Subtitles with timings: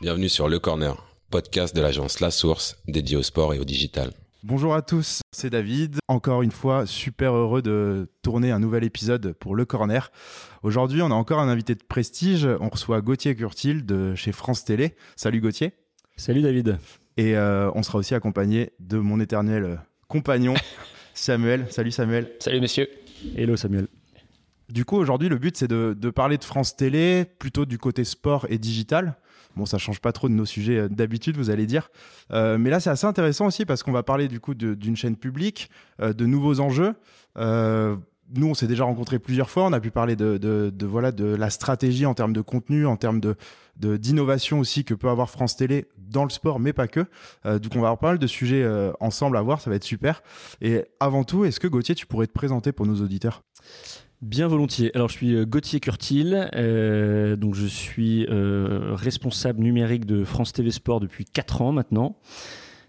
[0.00, 0.94] Bienvenue sur Le Corner,
[1.28, 4.12] podcast de l'agence La Source dédié au sport et au digital.
[4.44, 5.96] Bonjour à tous, c'est David.
[6.06, 10.12] Encore une fois, super heureux de tourner un nouvel épisode pour Le Corner.
[10.62, 12.46] Aujourd'hui, on a encore un invité de prestige.
[12.60, 14.94] On reçoit Gauthier Curtil de chez France Télé.
[15.16, 15.72] Salut Gauthier.
[16.16, 16.78] Salut David.
[17.16, 20.54] Et euh, on sera aussi accompagné de mon éternel compagnon
[21.14, 21.66] Samuel.
[21.70, 22.30] Salut Samuel.
[22.38, 22.88] Salut messieurs.
[23.36, 23.88] Hello Samuel.
[24.68, 28.46] Du coup, aujourd'hui, le but, c'est de, parler de France Télé, plutôt du côté sport
[28.50, 29.16] et digital.
[29.56, 31.90] Bon, ça change pas trop de nos sujets euh, d'habitude, vous allez dire.
[32.32, 35.16] Euh, mais là, c'est assez intéressant aussi parce qu'on va parler du coup d'une chaîne
[35.16, 36.94] publique, euh, de nouveaux enjeux.
[38.34, 39.64] Nous, on s'est déjà rencontrés plusieurs fois.
[39.64, 42.96] On a pu parler de, de, voilà de la stratégie en termes de contenu, en
[42.96, 43.36] termes de
[43.76, 47.06] d'innovation aussi que peut avoir France Télé dans le sport, mais pas que.
[47.44, 48.68] Donc, on va avoir pas mal de sujets
[49.00, 49.62] ensemble à voir.
[49.62, 50.20] Ça va être super.
[50.60, 53.44] Et avant tout, est-ce que Gauthier, tu pourrais te présenter pour nos auditeurs?
[54.20, 54.90] Bien volontiers.
[54.96, 60.72] Alors, je suis Gauthier Curtil, euh, donc je suis euh, responsable numérique de France TV
[60.72, 62.16] Sport depuis 4 ans maintenant.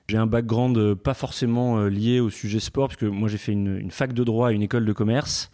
[0.08, 4.12] J'ai un background pas forcément lié au sujet sport, puisque moi j'ai fait une, fac
[4.12, 5.52] de droit à une école de commerce,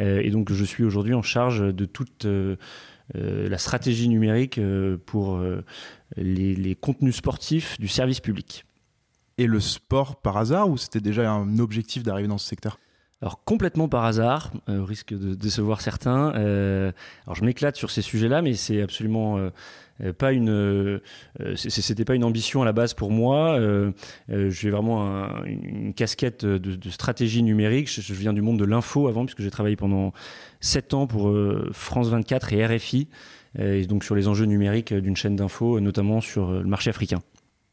[0.00, 2.56] euh, et donc je suis aujourd'hui en charge de toute euh,
[3.14, 4.58] la stratégie numérique
[5.06, 5.40] pour
[6.16, 8.64] les contenus sportifs du service public.
[9.38, 12.78] Et le sport par hasard, ou c'était déjà un objectif d'arriver dans ce secteur?
[13.24, 16.34] Alors complètement par hasard, euh, risque de décevoir certains.
[16.34, 16.92] Euh,
[17.24, 21.00] alors je m'éclate sur ces sujets-là, mais c'est absolument euh, pas une, euh,
[21.56, 23.58] c'était pas une ambition à la base pour moi.
[24.28, 27.90] j'ai vraiment un, une casquette de, stratégie numérique.
[27.90, 30.12] Je, je, viens du monde de l'info avant, puisque j'ai travaillé pendant
[30.60, 31.34] sept ans pour
[31.72, 33.08] France 24 et RFI,
[33.58, 37.20] et donc sur les enjeux numériques d'une chaîne d'info, notamment sur le marché africain.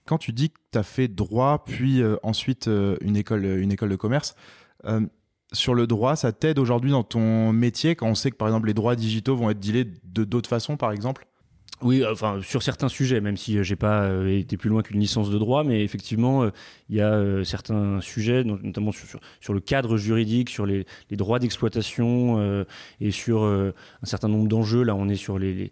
[0.06, 2.70] Quand tu dis que tu as fait droit, puis ensuite
[3.02, 4.34] une école, une école de commerce
[5.54, 8.68] sur le droit, ça t'aide aujourd'hui dans ton métier quand on sait que par exemple
[8.68, 11.28] les droits digitaux vont être dealés de d'autres façons par exemple?
[11.84, 15.32] Oui, enfin sur certains sujets, même si j'ai pas euh, été plus loin qu'une licence
[15.32, 16.50] de droit, mais effectivement, euh,
[16.90, 22.38] il y a euh, certains sujets, notamment sur, le cadre juridique, sur les, droits d'exploitation
[22.40, 22.66] euh,
[23.00, 23.74] et sur un
[24.04, 24.84] certain nombre d'enjeux.
[24.84, 25.72] Là, on est sur les,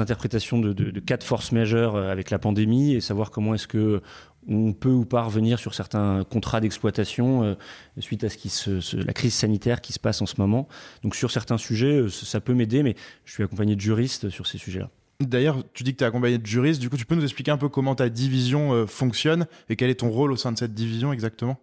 [0.00, 3.68] interprétations de, de, de, cas de force majeure avec la pandémie et savoir comment est-ce
[3.68, 4.00] que
[4.48, 7.54] on peut ou pas revenir sur certains contrats d'exploitation euh,
[7.98, 10.68] suite à ce qui se, se, la crise sanitaire qui se passe en ce moment.
[11.02, 14.58] Donc sur certains sujets, ça peut m'aider, mais je suis accompagné de juristes sur ces
[14.58, 14.90] sujets-là.
[15.20, 16.80] D'ailleurs, tu dis que tu es accompagné de juristes.
[16.80, 19.90] Du coup, tu peux nous expliquer un peu comment ta division euh, fonctionne et quel
[19.90, 21.58] est ton rôle au sein de cette division exactement?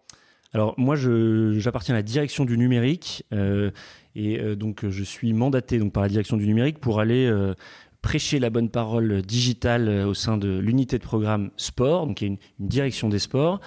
[0.53, 3.71] Alors moi, j'appartiens à la direction du numérique euh,
[4.15, 7.55] et euh, donc je suis mandaté donc par la direction du numérique pour aller euh,
[8.03, 12.27] prêcher la bonne parole digitale au sein de l'unité de programme sport, donc y a
[12.27, 13.59] une, une direction des sports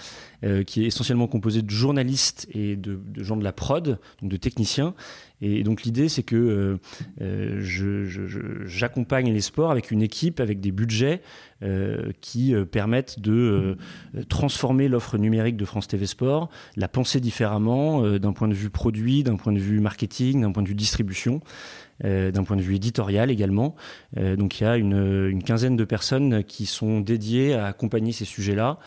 [0.45, 4.37] euh, qui est essentiellement composée de journalistes et de, gens de la prod, donc de
[4.37, 4.95] techniciens.
[5.41, 6.77] Et donc l'idée c'est que euh,
[7.21, 11.23] euh j'accompagne les sports avec une équipe, avec des budgets
[11.63, 13.77] euh, qui permettent de
[14.29, 19.23] transformer l'offre numérique de France TV Sport, la penser différemment d'un point de vue produit,
[19.23, 21.41] d'un point de vue marketing, d'un point de vue distribution.
[22.05, 23.75] Euh, d'un point de vue éditorial également.
[24.19, 28.27] Euh, donc il y a une, quinzaine de personnes qui sont dédiées à accompagner ces
[28.27, 28.79] sujets-là.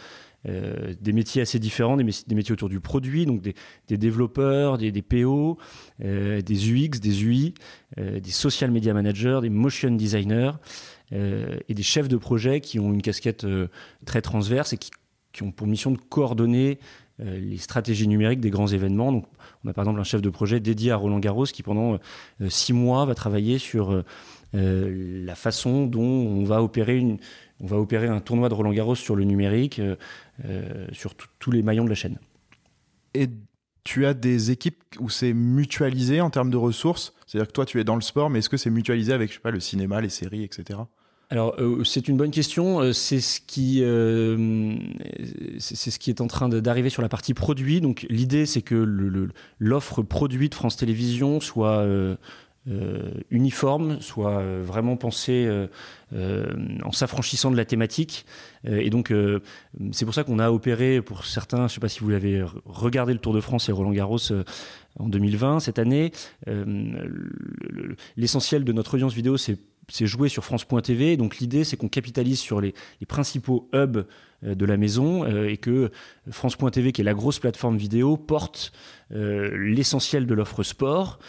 [0.48, 5.58] Euh, des métiers assez différents, des, métiers autour du produit, donc des, développeurs, des, PO,
[6.00, 7.56] des UX, des UI,
[7.98, 10.52] des social media managers, des motion designers
[11.12, 13.46] et des chefs de projet qui ont une casquette
[14.06, 14.92] très transverse et qui,
[15.42, 16.80] ont pour mission de coordonner
[17.20, 19.12] les stratégies numériques des grands événements.
[19.12, 19.26] Donc,
[19.64, 22.00] on a par exemple un chef de projet dédié à Roland Garros qui pendant
[22.42, 23.92] euh, six mois va travailler sur
[24.56, 27.18] euh, la façon dont on va opérer une,
[27.60, 29.82] on va opérer un tournoi de Roland Garros sur le numérique,
[30.92, 32.18] sur tous les maillons de la chaîne.
[33.14, 33.28] Et
[33.84, 37.14] tu as des équipes où c'est mutualisé en termes de ressources?
[37.26, 39.36] C'est-à-dire que toi, tu es dans le sport, mais est-ce que c'est mutualisé avec, je
[39.36, 40.80] sais pas, le cinéma, les séries, etc.
[41.32, 42.82] Alors euh, c'est une bonne question.
[42.82, 44.76] Euh, c'est ce qui euh,
[45.60, 47.82] c'est ce qui est en train d'arriver sur la partie produit.
[47.82, 49.30] Donc l'idée c'est que
[49.60, 52.16] l'offre produit de France Télévisions soit euh,
[53.30, 55.50] uniforme, soit vraiment pensée
[56.12, 58.26] en s'affranchissant de la thématique.
[58.66, 59.14] et donc
[59.92, 61.68] c'est pour ça qu'on a opéré pour certains.
[61.68, 64.20] Je sais pas si vous l'avez regardé le Tour de France et Roland Garros
[65.00, 66.12] en 2020 cette année.
[68.18, 69.58] L'essentiel de notre audience vidéo c'est
[69.90, 71.18] c'est joué sur France.tv.
[71.18, 72.74] Donc l'idée, c'est qu'on capitalise sur les,
[73.08, 74.06] principaux hubs
[74.44, 75.92] euh, de la maison euh, et que
[76.30, 78.72] France.tv, qui est la grosse plateforme vidéo, porte
[79.12, 81.20] euh, l'essentiel de l'offre sport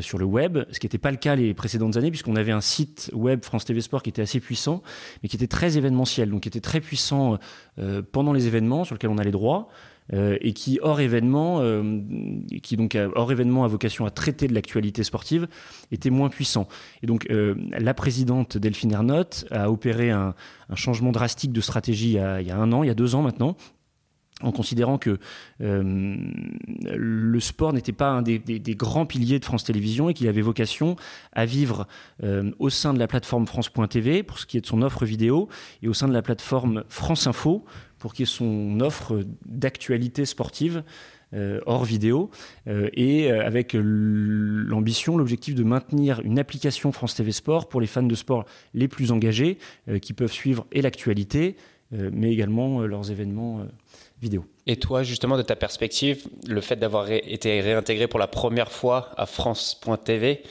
[0.00, 2.62] sur le web, ce qui n'était pas le cas les précédentes années, puisqu'on avait un
[2.62, 4.82] site web France TV Sport qui était assez puissant,
[5.22, 7.38] mais qui était très événementiel, donc qui était très puissant
[8.10, 9.68] pendant les événements sur lesquels on a les droits,
[10.12, 11.62] et qui hors événement,
[12.62, 15.48] qui donc hors événement a vocation à traiter de l'actualité sportive,
[15.92, 16.68] était moins puissant.
[17.02, 20.34] Et donc la présidente Delphine Ernotte a opéré un,
[20.74, 23.56] changement drastique de stratégie il y a un an, il y a deux ans maintenant,
[24.42, 25.18] en considérant que
[25.60, 26.16] euh,
[26.96, 28.38] le sport n'était pas un des,
[28.76, 30.96] grands piliers de France Télévisions et qu'il avait vocation
[31.32, 31.86] à vivre
[32.22, 35.48] euh, au sein de la plateforme France.tv pour ce qui est de son offre vidéo
[35.82, 37.64] et au sein de la plateforme France Info
[38.04, 40.82] pour ce qui est de son offre d'actualité sportive
[41.32, 42.30] euh, hors vidéo
[42.66, 48.14] et avec l'ambition, l'objectif de maintenir une application France TV Sport pour les fans de
[48.14, 49.56] sport les plus engagés
[50.02, 51.56] qui peuvent suivre et l'actualité
[51.90, 53.66] mais également leurs événements
[54.20, 54.44] vidéo.
[54.66, 59.10] Et toi, justement, de ta perspective, le fait d'avoir été réintégré pour la première fois
[59.16, 60.42] à France.tv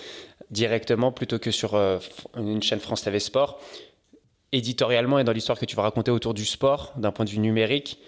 [0.53, 1.99] directement plutôt que sur euh,
[2.37, 3.59] une chaîne France TV Sport,
[4.53, 7.39] éditorialement et dans l'histoire que tu vas raconter autour du sport, d'un point de vue
[7.39, 7.99] numérique,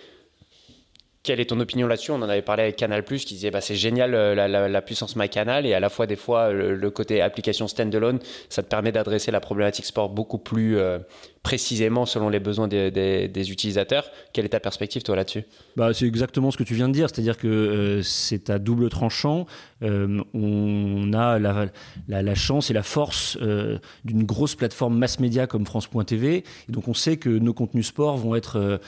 [1.23, 2.11] quelle est ton opinion là-dessus?
[2.11, 5.65] On en avait parlé avec Canal+, qui disait bah, c'est génial euh, la, puissance MyCanal
[5.65, 9.39] et à la fois des fois le, côté application standalone, ça te permet d'adresser la
[9.39, 10.99] problématique sport beaucoup plus euh,
[11.45, 14.09] précisément selon les besoins des, utilisateurs.
[14.33, 15.43] Quelle est ta perspective toi là-dessus?
[15.75, 18.89] Bah, C'est exactement ce que tu viens de dire, c'est-à-dire que euh, c'est à double
[18.89, 19.45] tranchant.
[19.83, 25.67] Euh, on a la, chance et la force euh, d'une grosse plateforme mass média comme
[25.67, 28.79] France.tv, et donc on sait que nos contenus sport vont être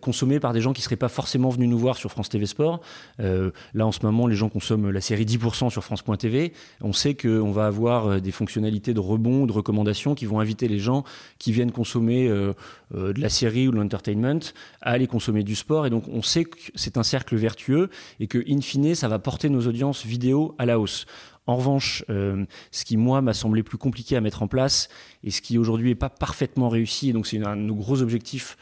[0.00, 2.44] consommés par des gens qui ne seraient pas forcément venus nous voir sur France TV
[2.46, 2.80] Sport.
[3.18, 6.52] là, en ce moment, les gens consomment la série 10% sur France.tv.
[6.80, 10.80] On sait qu'on va avoir des fonctionnalités de rebond, de recommandations qui vont inviter les
[10.80, 11.04] gens
[11.38, 12.52] qui viennent consommer euh,
[12.94, 14.40] euh, de la série ou de l'entertainment
[14.82, 15.86] à aller consommer du sport.
[15.86, 17.88] Et donc, on sait que c'est un cercle vertueux
[18.18, 21.06] et que, in fine, ça va porter nos audiences vidéo à la hausse.
[21.46, 24.90] En revanche, euh, ce qui, moi, m'a semblé plus compliqué à mettre en place
[25.24, 28.02] et ce qui aujourd'hui n'est pas parfaitement réussi, et donc c'est un de nos gros
[28.02, 28.58] objectifs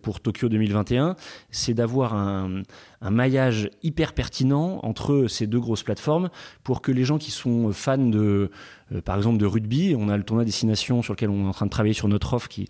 [0.00, 1.16] pour Tokyo 2021,
[1.50, 2.62] c'est d'avoir un,
[3.00, 6.30] un, maillage hyper pertinent entre ces deux grosses plateformes
[6.62, 8.50] pour que les gens qui sont fans de,
[8.94, 9.94] euh, par exemple de rugby.
[9.98, 12.34] On a le tournoi destination sur lequel on est en train de travailler sur notre
[12.34, 12.66] offre qui,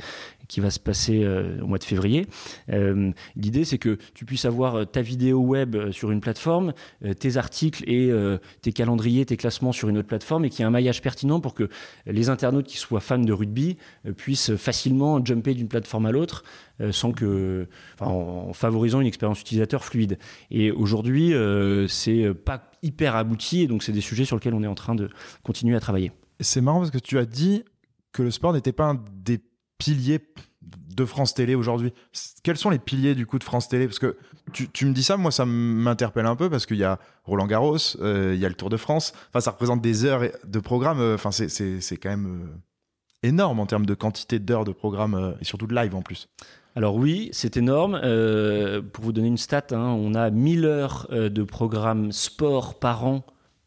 [0.53, 2.27] qui va se passer euh, au mois de février.
[2.71, 6.75] Euh, l'idée, c'est que tu puisses avoir ta vidéo web sur une plateforme,
[7.19, 8.13] tes articles et
[8.61, 11.41] tes calendriers, tes classements sur une autre plateforme et qu'il y ait un maillage pertinent
[11.41, 11.71] pour que
[12.07, 13.79] les internautes qui soient fans de rugby
[14.17, 16.45] puissent facilement jumper d'une plateforme à l'autre
[16.91, 17.67] sans que,
[18.01, 20.19] en, favorisant une expérience utilisateur fluide.
[20.51, 21.33] Et aujourd'hui,
[21.89, 24.95] c'est pas hyper abouti et donc c'est des sujets sur lesquels on est en train
[24.95, 25.09] de
[25.43, 26.13] continuer à travailler.
[26.41, 27.65] C'est marrant parce que tu as dit
[28.13, 29.41] que le sport n'était pas un des
[29.83, 30.21] piliers
[30.95, 31.93] de France Télé aujourd'hui.
[32.45, 33.87] Quels sont les piliers du coup de France Télé?
[33.87, 34.17] Parce que
[34.53, 37.77] tu, me dis ça, moi ça m'interpelle un peu parce qu'il y a Roland Garros,
[38.01, 39.13] euh, il y a le Tour de France.
[39.31, 41.01] Enfin, ça représente des heures de programme.
[41.01, 45.45] Euh, enfin, c'est quand même euh, énorme en termes de quantité d'heures de programme et
[45.45, 46.29] surtout de live en plus.
[46.77, 48.01] Alors oui, c'est énorme.
[48.93, 53.25] pour vous donner une stat, hein, on a 1000 heures de programme sport par an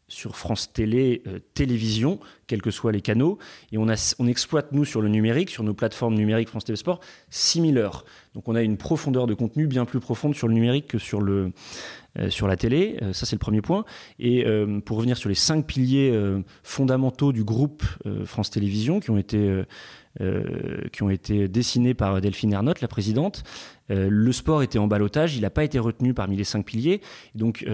[0.08, 3.38] sur France Télé, euh, télévision, quels que soient les canaux.
[3.72, 6.76] Et on, a, on exploite, nous, sur le numérique, sur nos plateformes numériques France Télé
[6.76, 7.00] Sport,
[7.30, 8.04] 6000 heures.
[8.34, 11.20] Donc on a une profondeur de contenu bien plus profonde sur le numérique que sur,
[11.20, 11.52] le,
[12.18, 12.98] euh, sur la télé.
[13.02, 13.84] Euh, ça, c'est le premier point.
[14.20, 14.44] Et
[14.84, 16.16] pour revenir sur les cinq piliers
[16.62, 17.84] fondamentaux du groupe
[18.24, 19.62] France Télévisions qui ont été...
[20.92, 23.42] qui ont été dessinés par Delphine Ernotte, la présidente.
[23.88, 27.00] le sport était en balotage, il n'a pas été retenu parmi les cinq piliers.
[27.34, 27.66] Donc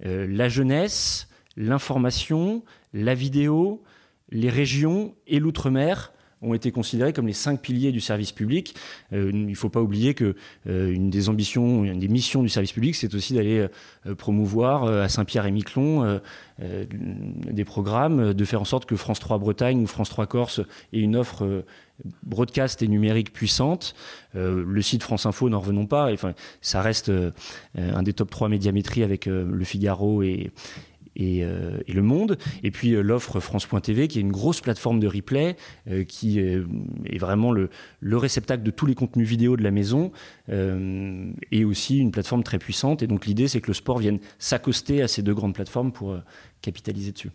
[0.00, 2.62] la jeunesse, l'information,
[2.92, 3.82] la vidéo,
[4.30, 6.12] les régions et l'outre-mer
[6.42, 8.74] ont été considérés comme les cinq piliers du service public.
[9.12, 10.34] Euh, il ne faut pas oublier que
[10.68, 13.68] euh, une des ambitions, une des missions du service public, c'est aussi d'aller
[14.06, 16.20] euh, promouvoir à Saint-Pierre et Miquelon
[16.58, 20.60] des programmes, de faire en sorte que France 3 Bretagne ou France 3 Corse
[20.92, 21.64] ait une offre
[22.22, 23.94] broadcast et numérique puissante.
[24.34, 26.12] le site France Info, n'en revenons pas.
[26.12, 27.10] Enfin, ça reste
[27.76, 30.52] un des top 3 médiamétrie avec Le Figaro et,
[31.20, 32.38] euh, et, Le Monde.
[32.62, 35.56] Et puis euh, l'offre France.tv, qui est une grosse plateforme de replay,
[35.88, 36.62] euh, qui est,
[37.18, 40.10] vraiment le, le, réceptacle de tous les contenus vidéo de la maison,
[40.48, 43.02] et aussi une plateforme très puissante.
[43.02, 46.18] Et donc l'idée, c'est que le sport vienne s'accoster à ces deux grandes plateformes pour
[46.62, 47.30] capitaliser dessus.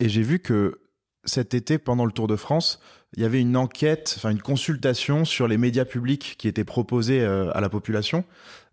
[0.00, 0.80] Et j'ai vu que
[1.24, 2.80] cet été, pendant le Tour de France,
[3.16, 7.24] il y avait une enquête, enfin une consultation sur les médias publics qui était proposée
[7.24, 8.24] à la population.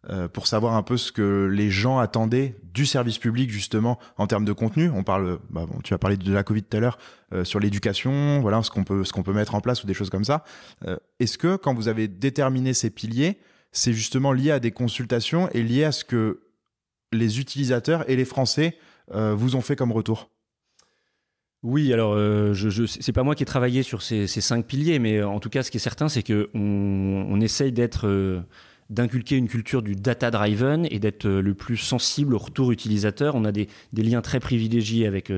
[0.10, 4.28] Euh, pour savoir un peu ce que les gens attendaient du service public justement en
[4.28, 4.90] termes de contenu.
[4.90, 6.98] On parle, bah tu as parlé de la Covid tout à l'heure
[7.34, 9.94] euh, sur l'éducation, voilà ce qu'on peut ce qu'on peut mettre en place ou des
[9.94, 10.46] choses comme ça.
[10.88, 13.40] Euh, est-ce que quand vous avez déterminé ces piliers,
[13.74, 16.44] c'est justement lié à des consultations et lié à ce que
[17.12, 18.78] les utilisateurs et les Français
[19.12, 20.30] vous ont fait comme retour?
[21.64, 25.24] Oui, alors je, je c'est pas moi qui ai travaillé sur ces, cinq piliers, mais
[25.24, 28.08] en tout cas, ce qui est certain, c'est que on essaye d'être
[28.90, 33.36] d'inculquer une culture du data-driven et d'être le plus sensible au retour utilisateur.
[33.36, 35.32] On a des, liens très privilégiés avec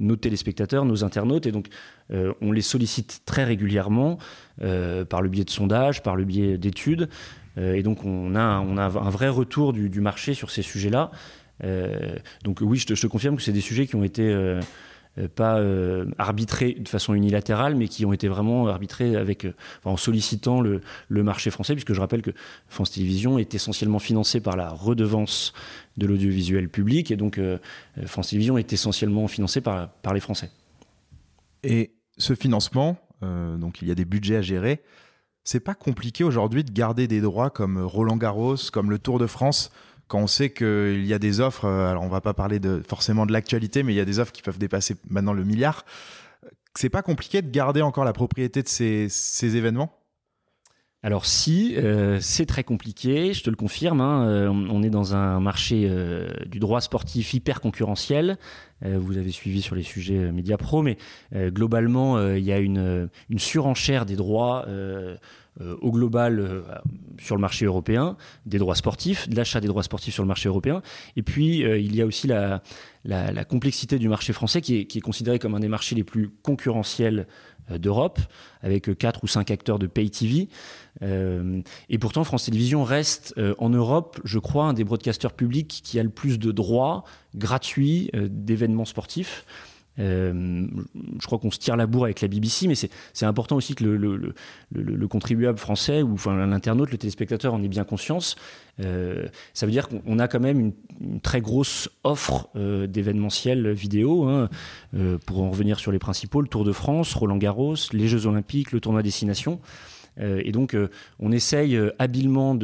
[0.00, 1.68] nos téléspectateurs, nos internautes, et donc
[2.10, 4.18] on les sollicite très régulièrement
[4.58, 7.08] par le biais de sondages, par le biais d'études.
[7.56, 11.10] et donc on a, un vrai retour du, marché sur ces sujets-là.
[12.44, 14.60] donc oui, je te, je te confirme que c'est des sujets qui ont été euh,
[15.34, 19.96] pas euh, arbitrés de façon unilatérale, mais qui ont été vraiment arbitrés avec, euh, en
[19.96, 22.30] sollicitant le, marché français, puisque je rappelle que
[22.68, 25.52] France Télévisions est essentiellement financée par la redevance
[25.96, 27.38] de l'audiovisuel public, et donc
[28.06, 30.50] France Télévisions est essentiellement financée par, par les Français.
[31.62, 34.82] Et ce financement, donc il y a des budgets à gérer,
[35.44, 39.26] c'est pas compliqué aujourd'hui de garder des droits comme Roland Garros, comme le Tour de
[39.26, 39.70] France
[40.10, 42.82] quand on sait qu'il y a des offres, euh, alors on va pas parler de,
[42.86, 45.84] forcément de l'actualité, mais il y a des offres qui peuvent dépasser maintenant le milliard.
[46.74, 49.96] C'est pas compliqué de garder encore la propriété de ces, événements?
[51.04, 54.00] Alors si, euh, c'est très compliqué, je te le confirme.
[54.00, 55.88] Hein, euh, on est dans un marché
[56.46, 58.36] du droit sportif hyper concurrentiel.
[58.82, 60.98] vous avez suivi sur les sujets médias pro, mais
[61.32, 64.66] globalement, il y a une, surenchère des droits
[65.80, 66.62] au global euh,
[67.18, 68.16] sur le marché européen,
[68.46, 70.82] des droits sportifs, de l'achat des droits sportifs sur le marché européen.
[71.16, 72.62] Et puis, euh, il y a aussi la,
[73.48, 76.30] complexité du marché français qui est, qui est, considéré comme un des marchés les plus
[76.42, 77.26] concurrentiels
[77.70, 78.18] d'Europe,
[78.62, 80.48] avec quatre ou cinq acteurs de pay TV.
[81.00, 86.02] et pourtant, France Télévisions reste en Europe, je crois, un des broadcasters publics qui a
[86.02, 87.04] le plus de droits
[87.36, 89.46] gratuits d'événements sportifs.
[90.00, 90.66] Euh,
[91.20, 93.84] je crois qu'on se tire la bourre avec la BBC, mais c'est important aussi que
[93.84, 98.36] le, contribuable français ou l'internaute, le téléspectateur en ait bien conscience.
[98.80, 100.60] Euh, ça veut dire qu'on a quand même
[101.00, 104.24] une, très grosse offre euh, d'événementiel vidéo.
[104.24, 104.48] Hein,
[105.26, 108.72] pour en revenir sur les principaux, le Tour de France, Roland Garros, les Jeux Olympiques,
[108.72, 109.60] le tournoi Destination.
[110.18, 110.76] et donc,
[111.18, 112.56] on essaye habilement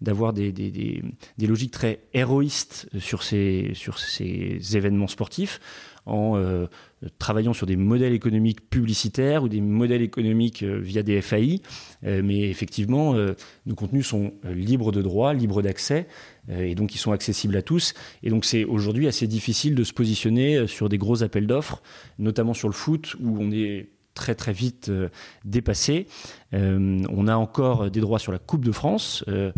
[0.00, 1.02] d'avoir des,
[1.40, 3.72] logiques très héroïstes sur ces
[4.74, 5.60] événements sportifs
[6.06, 6.66] en euh,
[7.18, 11.60] travaillant sur des modèles économiques publicitaires ou des modèles économiques euh, via des FAI.
[12.04, 13.14] Euh, mais effectivement,
[13.66, 16.06] nos contenus sont libres de droit, libres d'accès,
[16.48, 17.94] et donc ils sont accessibles à tous.
[18.22, 21.82] Et donc c'est aujourd'hui assez difficile de se positionner sur des gros appels d'offres,
[22.18, 25.08] notamment sur le foot, où on est très très vite euh,
[25.44, 26.06] dépassé.
[26.54, 29.24] Euh, on a encore des droits sur la Coupe de France.
[29.28, 29.52] Euh,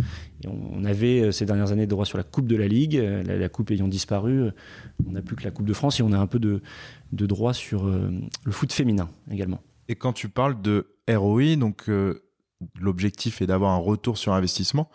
[0.46, 2.96] on avait ces dernières années des droits sur la Coupe de la Ligue.
[2.96, 4.50] La, Coupe ayant disparu,
[5.06, 6.61] on n'a plus que la Coupe de France et on a un peu de,
[7.12, 9.62] de droits sur le foot féminin également.
[9.88, 11.88] Et quand tu parles de ROI, donc
[12.78, 14.90] l'objectif est d'avoir un retour sur investissement.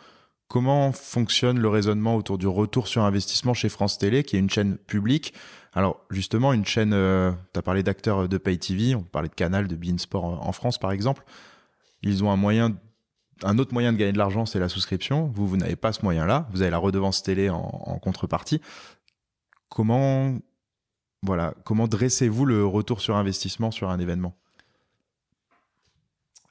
[0.47, 4.49] Comment fonctionne le raisonnement autour du retour sur investissement chez France Télé, qui est une
[4.49, 5.33] chaîne publique
[5.73, 9.35] alors justement, une chaîne, euh, tu as parlé d'acteurs de Pay TV, on parlait de
[9.35, 11.23] Canal, de Beansport en France par exemple.
[12.01, 12.77] Ils ont un moyen,
[13.43, 15.27] un autre moyen de gagner de l'argent, c'est la souscription.
[15.27, 16.47] Vous, vous n'avez pas ce moyen-là.
[16.51, 18.61] Vous avez la redevance télé en, en contrepartie.
[19.69, 20.37] Comment,
[21.21, 24.35] voilà, comment dressez-vous le retour sur investissement sur un événement?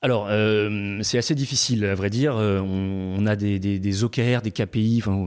[0.00, 2.36] Alors, euh, c'est assez difficile, à vrai dire.
[2.36, 5.26] Euh, on, a des, des, OKR, des KPI, enfin,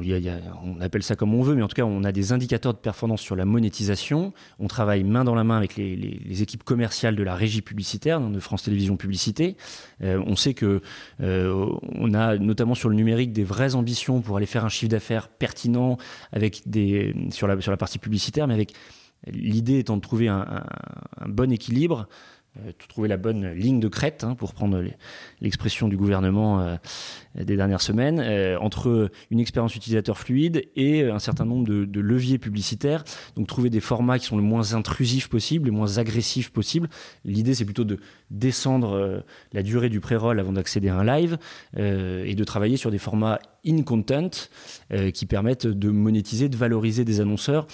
[0.64, 2.78] on appelle ça comme on veut, mais en tout cas, on a des indicateurs de
[2.78, 4.32] performance sur la monétisation.
[4.60, 8.40] On travaille main dans la main avec les, équipes commerciales de la régie publicitaire, de
[8.40, 9.58] France Télévisions Publicité.
[10.04, 10.82] Euh, on sait que
[11.20, 15.28] on a, notamment sur le numérique, des vraies ambitions pour aller faire un chiffre d'affaires
[15.28, 15.98] pertinent
[16.32, 18.74] avec des, sur, la, partie publicitaire, mais avec
[19.28, 20.64] l'idée étant de trouver un,
[21.28, 22.08] bon équilibre
[22.90, 24.84] trouver la bonne ligne de crête, hein, pour prendre
[25.40, 26.76] l'expression du gouvernement euh,
[27.36, 32.40] des dernières semaines, euh, entre une expérience utilisateur fluide et un certain nombre de, leviers
[32.40, 33.04] publicitaires.
[33.36, 36.90] Donc trouver des formats qui sont le moins intrusifs possible, les moins agressifs possible.
[37.24, 41.38] L'idée, c'est plutôt de descendre la durée du pré-roll avant d'accéder à un live
[41.78, 44.32] et de travailler sur des formats in-content
[45.14, 47.68] qui permettent de monétiser, de valoriser des annonceurs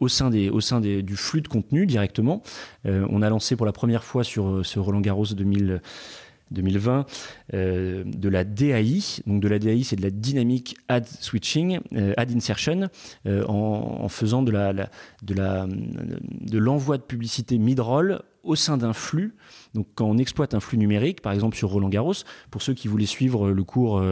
[0.00, 2.42] au sein, des, au sein des, du flux de contenu directement.
[2.84, 7.06] on a lancé pour la première fois sur euh, ce Roland Garros 2020
[7.54, 9.20] euh, de la DAI.
[9.26, 12.88] Donc de la DAI, c'est de la dynamic ad switching, euh, ad insertion,
[13.26, 19.34] en, faisant de de la de l'envoi de publicité mid-roll au sein d'un flux.
[19.74, 22.14] Donc quand on exploite un flux numérique, par exemple sur Roland Garros,
[22.50, 24.02] pour ceux qui voulaient suivre le cours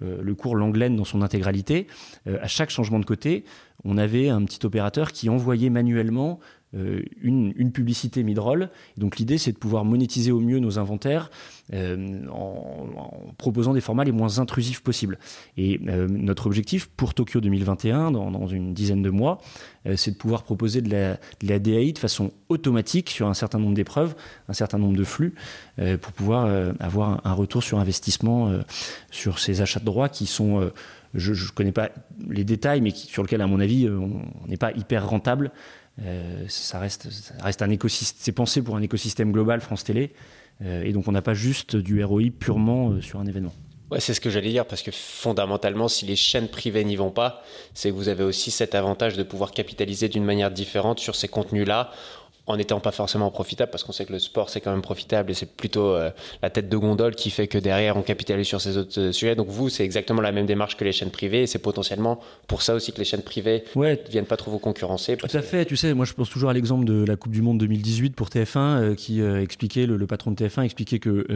[0.00, 1.86] le cours Langlaine dans son intégralité,
[2.26, 3.44] à chaque changement de côté,
[3.84, 6.40] on avait un petit opérateur qui envoyait manuellement
[7.22, 8.70] une, une, publicité mid-roll.
[8.96, 11.30] Donc l'idée, c'est de pouvoir monétiser au mieux nos inventaires
[11.72, 15.18] en, en, proposant des formats les moins intrusifs possibles.
[15.56, 19.40] Et notre objectif pour Tokyo 2021, dans, une dizaine de mois,
[19.96, 23.74] c'est de pouvoir proposer de la, de DAI de façon automatique sur un certain nombre
[23.74, 24.14] d'épreuves,
[24.48, 25.34] un certain nombre de flux,
[25.76, 28.52] pour pouvoir avoir un, retour sur investissement
[29.10, 30.70] sur ces achats de droits qui sont
[31.16, 31.90] je ne connais pas
[32.28, 35.50] les détails, mais sur lequel, à mon avis, euh, on n'est pas hyper rentable.
[36.02, 37.08] Euh, ça, reste,
[37.40, 40.12] reste un écosystème, c'est pensé pour un écosystème global France Télé,
[40.62, 43.52] euh, et donc on n'a pas juste du ROI purement sur un événement.
[44.00, 47.44] C'est ce que j'allais dire, parce que fondamentalement, si les chaînes privées n'y vont pas,
[47.72, 51.28] c'est que vous avez aussi cet avantage de pouvoir capitaliser d'une manière différente sur ces
[51.28, 51.92] contenus-là
[52.46, 55.30] en n'étant pas forcément profitable, parce qu'on sait que le sport c'est quand même profitable
[55.30, 56.10] et c'est plutôt euh,
[56.42, 59.34] la tête de gondole qui fait que derrière on capitalise sur ces autres euh, sujets.
[59.34, 62.62] Donc vous, c'est exactement la même démarche que les chaînes privées et c'est potentiellement pour
[62.62, 65.16] ça aussi que les chaînes privées ne viennent pas trop vous concurrencer.
[65.16, 67.42] Tout à fait, tu sais, moi je pense toujours à l'exemple de la Coupe du
[67.42, 71.26] Monde 2018 pour TF1 euh, qui expliquait, le, patron de TF1 expliquait que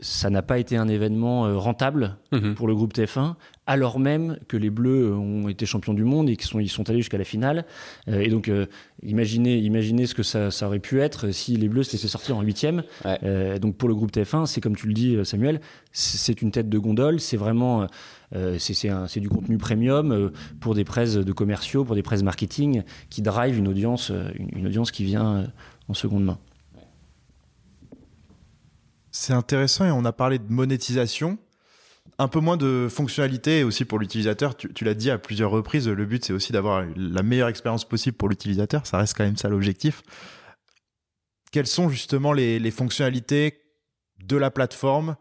[0.00, 2.54] ça n'a pas été un événement euh, rentable mhm.
[2.54, 3.34] pour le groupe TF1,
[3.66, 6.88] alors même que les Bleus ont été champions du monde et qu'ils sont, ils sont
[6.88, 7.64] allés jusqu'à la finale.
[8.08, 8.66] Euh, et donc, euh,
[9.02, 12.42] imaginez, imaginez ce que ça, aurait pu être si les Bleus s'étaient fait sortir en
[12.42, 12.82] huitième.
[13.60, 15.60] donc, pour le groupe TF1, c'est comme tu le dis, Samuel,
[15.92, 17.20] c'est une tête de gondole.
[17.20, 17.86] C'est vraiment,
[18.58, 20.30] c'est du contenu premium
[20.60, 24.12] pour des presses de commerciaux, pour des presses marketing qui drive une audience,
[24.54, 25.46] une audience qui vient
[25.88, 26.38] en seconde main.
[29.20, 31.38] C'est intéressant et on a parlé de monétisation.
[32.20, 34.56] Un peu moins de fonctionnalité aussi pour l'utilisateur.
[34.56, 38.16] Tu, l'as dit à plusieurs reprises, le but c'est aussi d'avoir la meilleure expérience possible
[38.16, 38.86] pour l'utilisateur.
[38.86, 40.04] Ça reste quand même ça l'objectif.
[41.50, 43.58] Quelles sont justement les, fonctionnalités
[44.22, 45.16] de la plateforme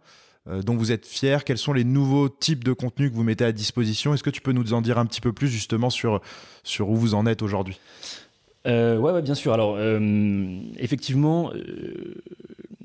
[0.47, 1.43] euh, dont vous êtes fier?
[1.43, 4.13] Quels sont les nouveaux types de contenus que vous mettez à disposition?
[4.13, 6.21] Est-ce que tu peux nous en dire un petit peu plus justement sur,
[6.63, 7.79] sur où vous en êtes aujourd'hui?
[8.67, 9.53] Euh, ouais, bien sûr.
[9.53, 12.15] Alors, euh, effectivement, euh,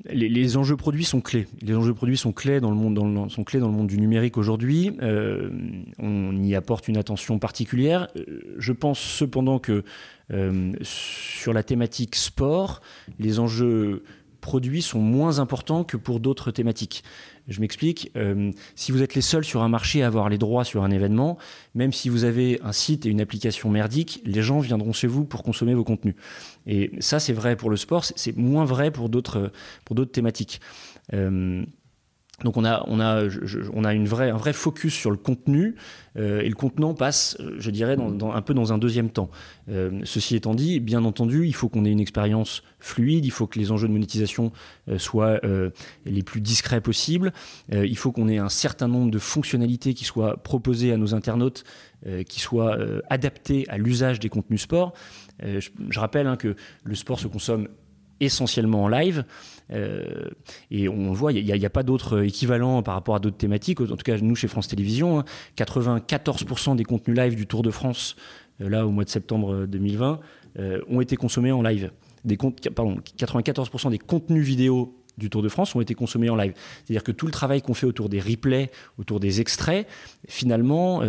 [0.05, 1.47] les, enjeux produits sont clés.
[1.61, 4.91] Les enjeux produits sont clés dans le monde, du numérique aujourd'hui.
[5.01, 5.49] Euh,
[5.99, 8.07] on y apporte une attention particulière.
[8.15, 9.83] Euh, je pense cependant que
[10.31, 12.81] euh, sur la thématique sport,
[13.19, 14.03] les enjeux
[14.43, 17.03] produits sont moins importants que pour d'autres thématiques.
[17.47, 18.11] Je m'explique.
[18.15, 20.91] Euh, si vous êtes les seuls sur un marché à avoir les droits sur un
[20.91, 21.37] événement,
[21.73, 25.23] même si vous avez un site et une application merdique, les gens viendront chez vous
[25.23, 26.15] pour consommer vos contenus.
[26.67, 29.51] Et ça, c'est vrai pour le sport, c'est moins vrai pour d'autres
[30.11, 30.61] thématiques.
[31.13, 31.65] Euh,
[32.43, 35.75] donc on a, a, un vrai focus sur le contenu
[36.17, 39.29] euh, et le contenant passe, je dirais, un peu dans un deuxième temps.
[39.69, 43.47] Euh, ceci étant dit, bien entendu, il faut qu'on ait une expérience fluide, il faut
[43.47, 44.51] que les enjeux de monétisation
[44.89, 45.39] euh, soient
[46.05, 47.33] les plus discrets possibles,
[47.71, 51.63] il faut qu'on ait un certain nombre de fonctionnalités qui soient proposées à nos internautes,
[52.27, 52.77] qui soient
[53.09, 54.93] adaptées à l'usage des contenus sport.
[55.41, 57.67] Je, rappelle hein, que le sport se consomme
[58.19, 59.25] essentiellement en live.
[59.71, 60.29] Euh,
[60.71, 63.81] et on voit, il n'y a, pas d'autres équivalents par rapport à d'autres thématiques.
[63.81, 65.23] En tout cas, nous, chez France Télévisions,
[65.57, 68.15] 94% hein, des contenus live du Tour de France,
[68.61, 70.19] euh, là, au mois de septembre 2020,
[70.59, 71.91] euh, ont été consommés en live.
[72.25, 76.53] Des pardon, 94% des contenus vidéo du Tour de France ont été consommés en live.
[76.83, 79.87] C'est-à-dire que tout le travail qu'on fait autour des replays, autour des extraits,
[80.27, 81.03] finalement,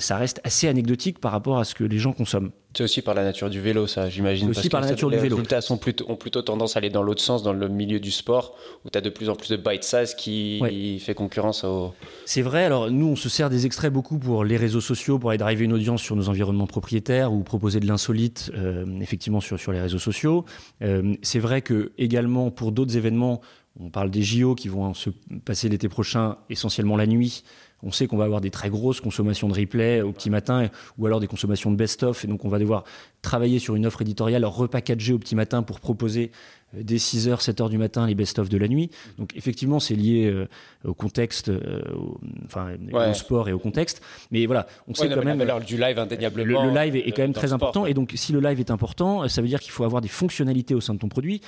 [0.00, 2.50] ça reste assez anecdotique par rapport à ce que les gens consomment.
[2.76, 4.52] C'est aussi par la nature du vélo, ça, j'imagine.
[4.52, 5.36] C'est aussi par la nature du vélo.
[5.36, 8.12] Les résultats plutôt, ont plutôt tendance à aller dans l'autre sens, dans le milieu du
[8.12, 8.54] sport,
[8.84, 11.92] où tu as de plus en plus de bite size qui fait concurrence au.
[12.26, 15.30] C'est vrai, alors nous, on se sert des extraits beaucoup pour les réseaux sociaux, pour
[15.30, 19.58] aller driver une audience sur nos environnements propriétaires ou proposer de l'insolite, euh, effectivement, sur,
[19.58, 20.44] sur les réseaux sociaux.
[20.82, 23.40] Euh, c'est vrai que, également, pour d'autres événements,
[23.80, 25.10] on parle des JO qui vont se
[25.44, 27.42] passer l'été prochain, essentiellement la nuit
[27.82, 31.06] on sait qu'on va avoir des très grosses consommations de replay au petit matin ou
[31.06, 32.24] alors des consommations de best-of.
[32.24, 32.84] Et donc, on va devoir
[33.22, 36.30] travailler sur une offre éditoriale repackagée au petit matin pour proposer
[36.72, 38.90] dès 6h, 7h du matin les best-of de la nuit.
[39.18, 40.46] Donc effectivement, c'est lié euh,
[40.84, 44.02] au contexte, euh, au, enfin au sport et au contexte.
[44.30, 46.64] Mais voilà, on sait quand même la du live indéniablement.
[46.64, 47.86] Le, live est, quand même très important.
[47.86, 50.74] Et donc si le live est important, ça veut dire qu'il faut avoir des fonctionnalités
[50.74, 51.40] au sein de ton produit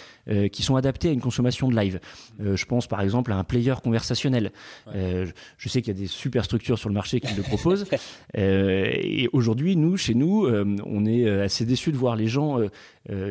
[0.52, 2.00] qui sont adaptées à une consommation de live.
[2.40, 4.52] je pense par exemple à un player conversationnel.
[4.94, 7.86] je sais qu'il y a des super structures sur le marché qui le proposent.
[8.34, 10.46] et aujourd'hui, nous, chez nous,
[10.84, 12.58] on est assez déçus de voir les gens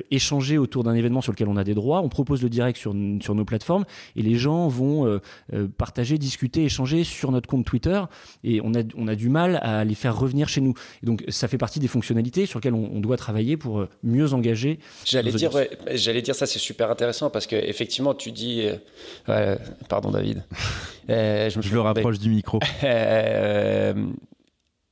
[0.09, 2.95] échanger autour d'un événement sur lequel on a des droits on propose le direct sur,
[3.21, 5.19] sur nos plateformes et les gens vont euh,
[5.53, 8.01] euh, partager, discuter, échanger sur notre compte Twitter
[8.43, 10.73] et on a, on a du mal à les faire revenir chez nous.
[11.03, 14.77] donc ça fait partie des fonctionnalités sur lesquelles on, doit travailler pour euh, mieux engager.
[15.05, 15.51] J'allais dire,
[15.91, 18.67] j'allais dire ça, c'est super intéressant parce que effectivement tu dis,
[19.89, 20.43] pardon David,
[21.07, 22.59] je, me je le rapproche du micro.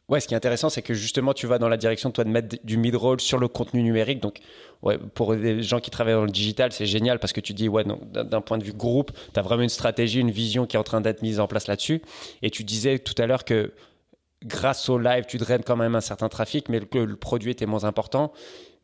[0.09, 2.29] Ouais, ce qui est intéressant, c'est que justement, tu vas dans la direction, toi, de
[2.29, 4.21] mettre du mid-roll sur le contenu numérique.
[4.21, 4.39] Donc,
[4.81, 7.69] ouais, pour des gens qui travaillent dans le digital, c'est génial parce que tu dis,
[7.69, 10.79] ouais, d'un point de vue groupe, tu as vraiment une stratégie, une vision qui est
[10.79, 12.01] en train d'être mise en place là-dessus.
[12.41, 13.71] Et tu disais tout à l'heure que
[14.43, 17.67] grâce au live, tu draines quand même un certain trafic, mais que le produit était
[17.67, 18.33] moins important.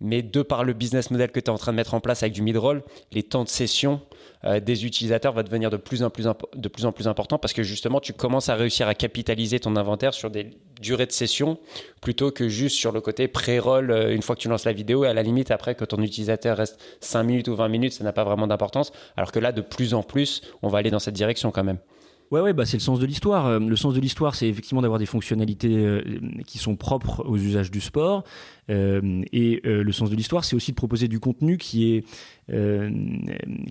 [0.01, 2.21] Mais de par le business model que tu es en train de mettre en place
[2.21, 2.83] avec du mid-roll,
[3.13, 4.01] les temps de session
[4.43, 7.53] euh, des utilisateurs va devenir de plus, en plus de plus en plus important parce
[7.53, 11.57] que justement, tu commences à réussir à capitaliser ton inventaire sur des durées de session
[12.01, 15.05] plutôt que juste sur le côté pré-roll euh, une fois que tu lances la vidéo
[15.05, 18.03] et à la limite après que ton utilisateur reste 5 minutes ou 20 minutes, ça
[18.03, 18.91] n'a pas vraiment d'importance.
[19.17, 21.79] Alors que là, de plus en plus, on va aller dans cette direction quand même.
[22.31, 23.45] Ouais, ouais, bah c'est le sens de l'histoire.
[23.45, 26.01] Euh, le sens de l'histoire, c'est effectivement d'avoir des fonctionnalités euh,
[26.47, 28.23] qui sont propres aux usages du sport.
[28.67, 32.03] Et le sens de l'histoire, c'est aussi de proposer du contenu qui est,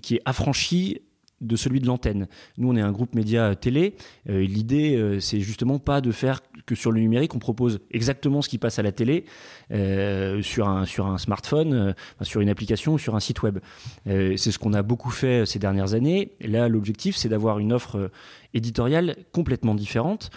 [0.01, 1.01] qui est affranchi
[1.45, 2.27] de celui de l'antenne.
[2.57, 3.95] Nous, on est un groupe média télé.
[4.27, 8.57] L'idée, c'est justement pas de faire que sur le numérique, on propose exactement ce qui
[8.57, 9.25] passe à la télé
[9.69, 13.59] sur, un, smartphone, sur une application sur un site web.
[14.05, 16.31] c'est ce qu'on a beaucoup fait ces dernières années.
[16.41, 18.09] là, l'objectif, c'est d'avoir une offre
[18.53, 20.31] éditoriale complètement différente.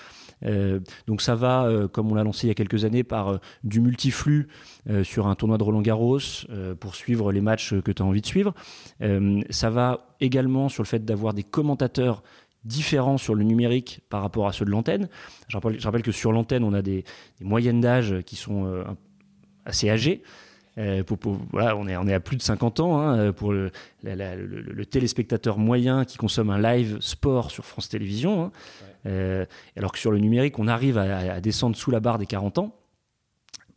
[0.44, 3.29] Euh, donc ça va, euh, comme on l'a lancé il y a quelques années, par
[3.29, 4.48] euh, du multiflux
[5.03, 6.18] sur un tournoi de Roland Garros
[6.81, 8.55] pour suivre les matchs que tu as envie de suivre.
[9.51, 12.22] ça va également sur le fait d'avoir des commentateurs
[12.64, 15.09] différents sur le numérique par rapport à ceux de l'antenne.
[15.48, 17.05] Je rappelle, que sur l'antenne, on a des,
[17.38, 18.83] des moyennes d'âge qui sont
[19.66, 20.22] assez âgées.
[20.79, 21.03] Euh,
[21.51, 23.71] voilà, on, est, on est à plus de 50 ans hein, pour le,
[24.87, 28.45] téléspectateur moyen qui consomme un live sport sur France Télévisions.
[28.45, 28.53] Hein.
[29.07, 29.45] Euh,
[29.77, 32.75] alors que sur le numérique, on arrive à, descendre sous la barre des 40 ans.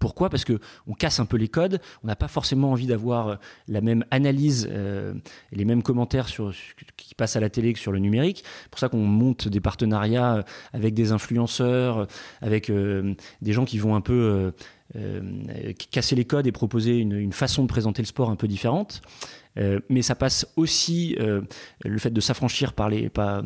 [0.02, 0.30] Pourquoi?
[0.30, 1.80] Parce que on casse un peu les codes.
[2.04, 6.52] On n'a pas forcément envie d'avoir la même analyse et les mêmes commentaires sur
[6.98, 8.44] qui passent à la télé que sur le numérique.
[8.64, 12.08] C'est pour ça qu'on monte des partenariats avec des influenceurs,
[12.42, 14.52] avec des gens qui vont un peu
[14.98, 15.32] euh,
[15.90, 19.02] casser les codes et proposer une, façon de présenter le sport un peu différente.
[19.58, 21.42] Euh, mais ça passe aussi euh,
[21.84, 23.42] le fait de s'affranchir par les pas,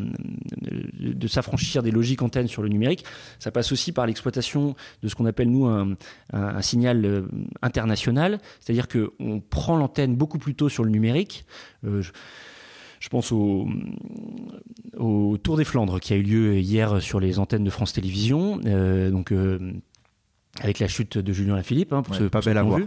[1.00, 3.06] de s'affranchir des logiques antennes sur le numérique.
[3.40, 5.96] Ça passe aussi par l'exploitation de ce qu'on appelle nous un,
[6.62, 7.26] signal
[7.62, 11.46] international, c'est-à-dire que on prend l'antenne beaucoup plus tôt sur le numérique.
[11.84, 13.68] Je, pense au,
[14.98, 18.58] au, Tour des Flandres qui a eu lieu hier sur les antennes de France Télévisions.
[18.58, 19.34] donc
[20.62, 22.80] avec la chute de Julien Lafilippe, hein, pour pas belle à voir.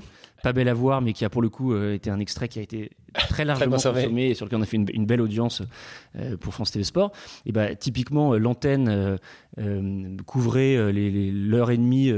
[0.43, 2.61] Pas belle à voir, mais qui a pour le coup euh, été un extrait qui
[2.61, 2.91] a été
[3.29, 5.63] très largement consommé et sur lequel on a fait une, belle audience
[6.17, 7.11] euh, pour France Télésport.
[7.45, 9.19] Et bah, typiquement, euh, l'antenne
[10.27, 12.13] couvrait l'heure et demie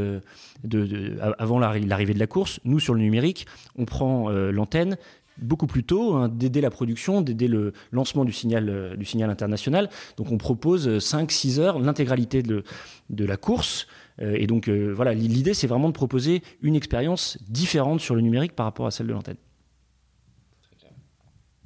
[0.65, 2.61] de, avant l'arrivée de la course.
[2.65, 4.99] Nous, sur le numérique, on prend l'antenne
[5.39, 9.89] beaucoup plus tôt, hein, d'aider la production, d'aider le lancement du signal, du signal international.
[10.19, 12.63] Donc on propose 5-6 heures, l'intégralité de,
[13.09, 13.87] de la course
[14.21, 18.55] et donc euh, voilà, l'idée c'est vraiment de proposer une expérience différente sur le numérique
[18.55, 19.37] par rapport à celle de l'antenne.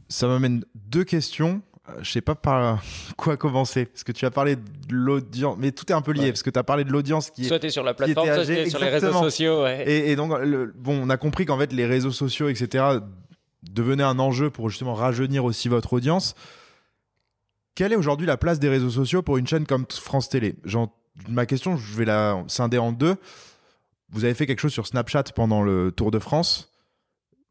[0.09, 1.63] Ça m'amène deux questions.
[1.89, 2.83] Euh, je sais pas par
[3.17, 3.87] quoi commencer.
[3.87, 6.31] Parce que tu as parlé de l'audience, mais tout est un peu lié.
[6.31, 8.91] Parce que tu as parlé de l'audience qui soit sur la plateforme, soit sur les
[8.91, 9.67] réseaux sociaux.
[9.67, 10.31] Et, donc,
[10.77, 12.85] bon, on a compris qu'en fait, les réseaux sociaux, etc.,
[13.63, 16.35] devenaient un enjeu pour justement rajeunir aussi votre audience.
[17.75, 20.55] Quelle est aujourd'hui la place des réseaux sociaux pour une chaîne comme France Télé?
[21.29, 23.17] Ma question, je vais la scinder en deux.
[24.11, 26.73] Vous avez fait quelque chose sur Snapchat pendant le Tour de France.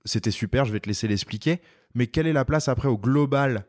[0.06, 1.62] C'était super, je vais te laisser l'expliquer.
[1.96, 3.66] Mais quelle est la place après au global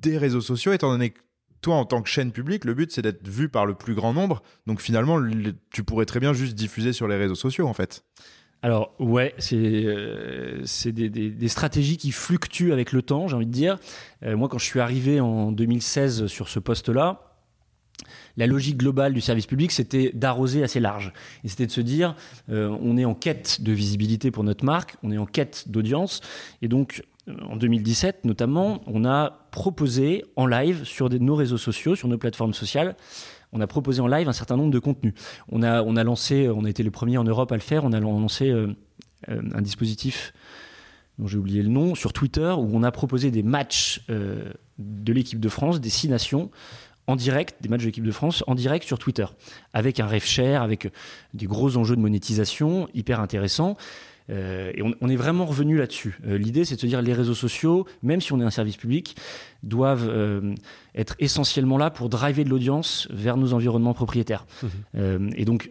[0.00, 1.20] des réseaux sociaux, étant donné que
[1.62, 4.12] toi, en tant que chaîne publique, le but, c'est d'être vu par le plus grand
[4.12, 4.42] nombre.
[4.66, 5.18] Donc finalement,
[5.72, 8.04] tu pourrais très bien juste diffuser sur les réseaux sociaux, en fait.
[8.62, 13.78] Alors ouais, c'est euh, des, stratégies qui fluctuent avec le temps, j'ai envie de dire.
[14.22, 17.33] Euh, moi, quand je suis arrivé en 2016 sur ce poste-là,
[18.36, 21.12] la logique globale du service public, c'était d'arroser assez large.
[21.44, 22.16] Et c'était de se dire,
[22.50, 26.20] euh, on est en quête de visibilité pour notre marque, on est en quête d'audience.
[26.62, 31.94] Et donc, euh, en 2017 notamment, on a proposé en live sur nos réseaux sociaux,
[31.94, 32.96] sur nos plateformes sociales,
[33.52, 35.14] on a proposé en live un certain nombre de contenus.
[35.48, 38.00] On a, lancé, on a été le premier en Europe à le faire, on a
[38.00, 38.74] lancé euh,
[39.28, 40.32] un dispositif
[41.20, 45.38] dont j'ai oublié le nom, sur Twitter, où on a proposé des matchs de l'équipe
[45.38, 46.50] de France, des six nations,
[47.06, 49.26] en direct, des matchs de l'équipe de France, en direct sur Twitter,
[49.72, 50.90] avec un ref share, avec
[51.34, 53.76] des gros enjeux de monétisation hyper intéressants.
[54.30, 56.18] Euh, et on, est vraiment revenu là-dessus.
[56.26, 58.76] Euh, l'idée, c'est de se dire les réseaux sociaux, même si on est un service
[58.76, 59.16] public,
[59.62, 60.54] doivent euh,
[60.94, 64.46] être essentiellement là pour driver de l'audience vers nos environnements propriétaires.
[64.94, 65.30] Mmh.
[65.36, 65.70] et donc,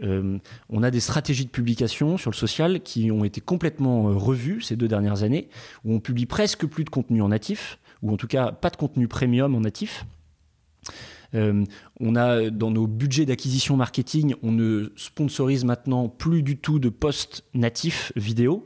[0.69, 4.75] on a des stratégies de publication sur le social qui ont été complètement revues ces
[4.75, 5.49] deux dernières années,
[5.83, 8.75] où on publie presque plus de contenu en natif, ou en tout cas pas de
[8.75, 10.05] contenu premium en natif.
[11.33, 16.89] On a dans nos budgets d'acquisition marketing, on ne sponsorise maintenant plus du tout de
[16.89, 18.65] posts natifs vidéo.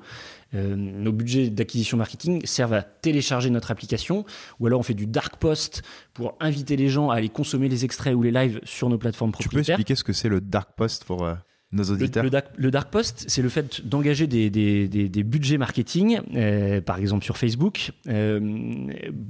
[0.53, 4.25] Euh, nos budgets d'acquisition marketing servent à télécharger notre application,
[4.60, 7.84] ou alors on fait du dark post pour inviter les gens à aller consommer les
[7.84, 9.63] extraits ou les lives sur nos plateformes propriétaires.
[9.63, 11.36] Tu peux expliquer ce que c'est le dark post pour euh,
[11.71, 16.97] nos auditeurs le, dark, post, c'est le fait d'engager des, des, budgets marketing, euh, par
[16.97, 17.91] exemple sur Facebook,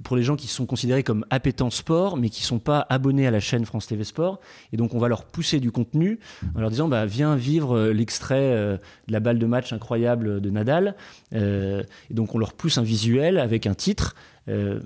[0.04, 3.26] pour les gens qui sont considérés comme appétents sport, mais qui ne sont pas abonnés
[3.26, 4.40] à la chaîne France TV Sport.
[4.72, 6.20] Et donc on va leur pousser du contenu
[6.56, 8.80] en leur disant bah, viens vivre l'extrait de
[9.12, 10.96] la balle de match incroyable de Nadal.
[11.34, 14.16] et donc on leur pousse un visuel avec un titre.
[14.50, 14.80] Euh,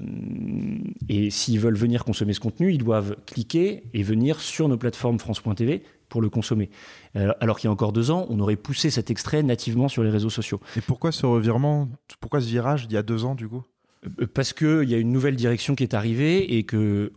[1.07, 5.19] et s'ils veulent venir consommer ce contenu, ils doivent cliquer et venir sur nos plateformes
[5.19, 6.69] France.tv pour le consommer.
[7.15, 10.03] Euh, alors qu'il y a encore deux ans, on aurait poussé cet extrait nativement sur
[10.03, 10.59] les réseaux sociaux.
[10.75, 13.63] Et pourquoi ce revirement Pourquoi ce virage il y a deux ans du coup?
[14.05, 17.13] Euh, Parce qu'il y a une nouvelle direction qui est arrivée et que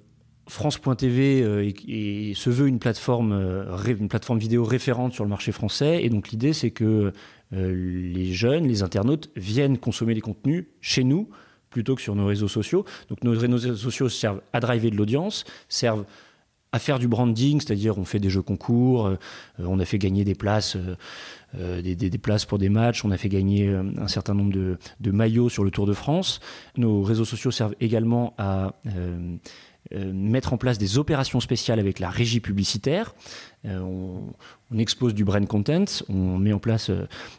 [0.47, 1.43] France.tv
[2.35, 3.33] se veut une plateforme,
[3.87, 6.05] une plateforme vidéo référente sur le marché français.
[6.05, 7.13] Et donc l'idée, c'est que
[7.51, 11.31] les jeunes, les internautes viennent consommer les contenus chez nous
[11.71, 12.85] plutôt que sur nos réseaux sociaux.
[13.09, 16.05] Donc nos réseaux sociaux servent à driver de l'audience, servent
[16.75, 19.17] à faire du branding, c'est-à-dire on fait des jeux concours, euh,
[19.61, 20.97] on a fait gagner des places, euh,
[21.57, 25.49] euh, des, places pour des matchs, on a fait gagner un certain nombre de, maillots
[25.49, 26.41] sur le Tour de France.
[26.77, 28.73] Nos réseaux sociaux servent également à
[29.93, 33.15] mettre en place des opérations spéciales avec la régie publicitaire.
[33.65, 34.33] On,
[34.77, 36.91] expose du brand content, on met en place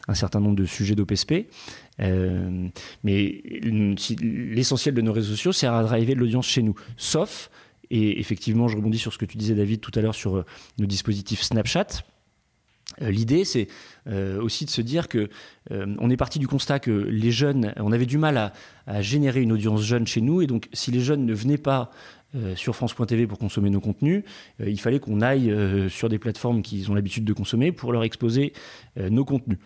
[0.07, 1.47] un certain nombre de sujets d'OPSP.
[1.99, 3.43] mais
[4.21, 6.75] l'essentiel de nos réseaux sociaux sert à driver de l'audience chez nous.
[6.95, 7.49] Sauf,
[7.91, 10.43] et effectivement, je rebondis sur ce que tu disais, David, tout à l'heure sur
[10.77, 11.87] nos dispositifs Snapchat.
[13.01, 13.67] L'idée, c'est
[14.39, 15.29] aussi de se dire que
[15.71, 18.53] on est parti du constat que les jeunes, on avait du mal
[18.85, 21.91] à, générer une audience jeune chez nous, et donc si les jeunes ne venaient pas
[22.35, 24.23] euh, sur France.tv pour consommer nos contenus,
[24.59, 27.93] euh, il fallait qu'on aille euh, sur des plateformes qu'ils ont l'habitude de consommer pour
[27.93, 28.51] leur exposer
[28.97, 29.59] nos contenus.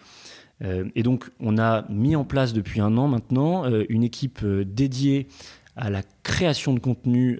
[0.95, 5.27] et donc, on a mis en place depuis un an maintenant une équipe dédiée
[5.79, 7.39] à la création de contenu,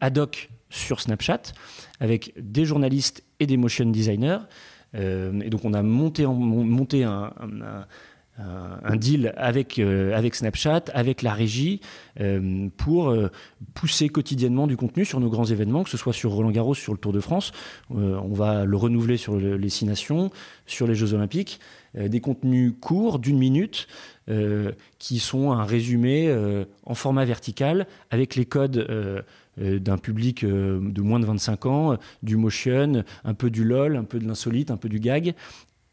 [0.00, 1.42] ad hoc sur Snapchat,
[2.00, 4.40] avec des journalistes et des motion designers.
[4.94, 7.32] et donc, on a monté, un
[8.96, 11.80] deal avec, euh, avec Snapchat, avec la régie,
[12.20, 13.30] euh, pour euh,
[13.74, 16.92] pousser quotidiennement du contenu sur nos grands événements, que ce soit sur Roland Garros, sur
[16.92, 17.52] le Tour de France.
[17.90, 20.30] on va le renouveler sur les Six Nations,
[20.66, 21.60] sur les Jeux Olympiques.
[21.94, 23.88] des contenus courts, d'une minute,
[24.98, 26.34] qui sont un résumé
[26.84, 29.24] en format vertical, avec les codes
[29.56, 34.18] d'un public de moins de 25 ans, du motion, un peu du lol, un peu
[34.18, 35.34] de l'insolite, un peu du gag,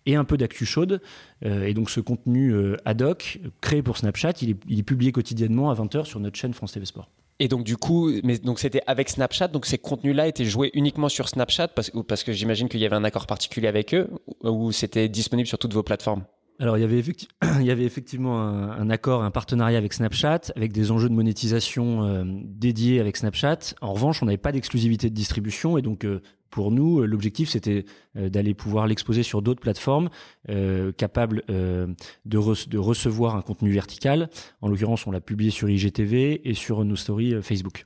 [0.05, 1.01] et un peu d'actu chaude.
[1.45, 5.69] Euh, et donc ce contenu euh, ad hoc, créé pour Snapchat, il est, publié quotidiennement
[5.69, 7.09] à 20h sur notre chaîne France TV Sport.
[7.39, 11.09] Et donc du coup, mais donc c'était avec Snapchat, donc ces contenus-là étaient joués uniquement
[11.09, 14.07] sur Snapchat parce, parce que j'imagine qu'il y avait un accord particulier avec eux
[14.43, 16.23] ou c'était disponible sur toutes vos plateformes?
[16.59, 17.01] Alors, il y avait,
[17.59, 22.03] il y avait effectivement un, accord, un partenariat avec Snapchat, avec des enjeux de monétisation
[22.03, 23.75] euh, dédiés avec Snapchat.
[23.81, 26.05] En revanche, on n'avait pas d'exclusivité de distribution et donc
[26.55, 27.83] pour nous, euh, l'objectif, c'était
[28.15, 30.09] euh, d'aller pouvoir l'exposer sur d'autres plateformes
[30.47, 31.93] euh, capables de,
[32.25, 34.29] de, recevoir un contenu vertical.
[34.61, 37.85] En l'occurrence, on l'a publié sur IGTV et sur nos stories Facebook.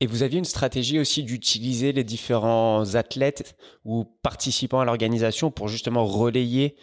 [0.00, 5.68] Et vous aviez une stratégie aussi d'utiliser les différents athlètes ou participants à l'organisation pour
[5.68, 6.74] justement relayer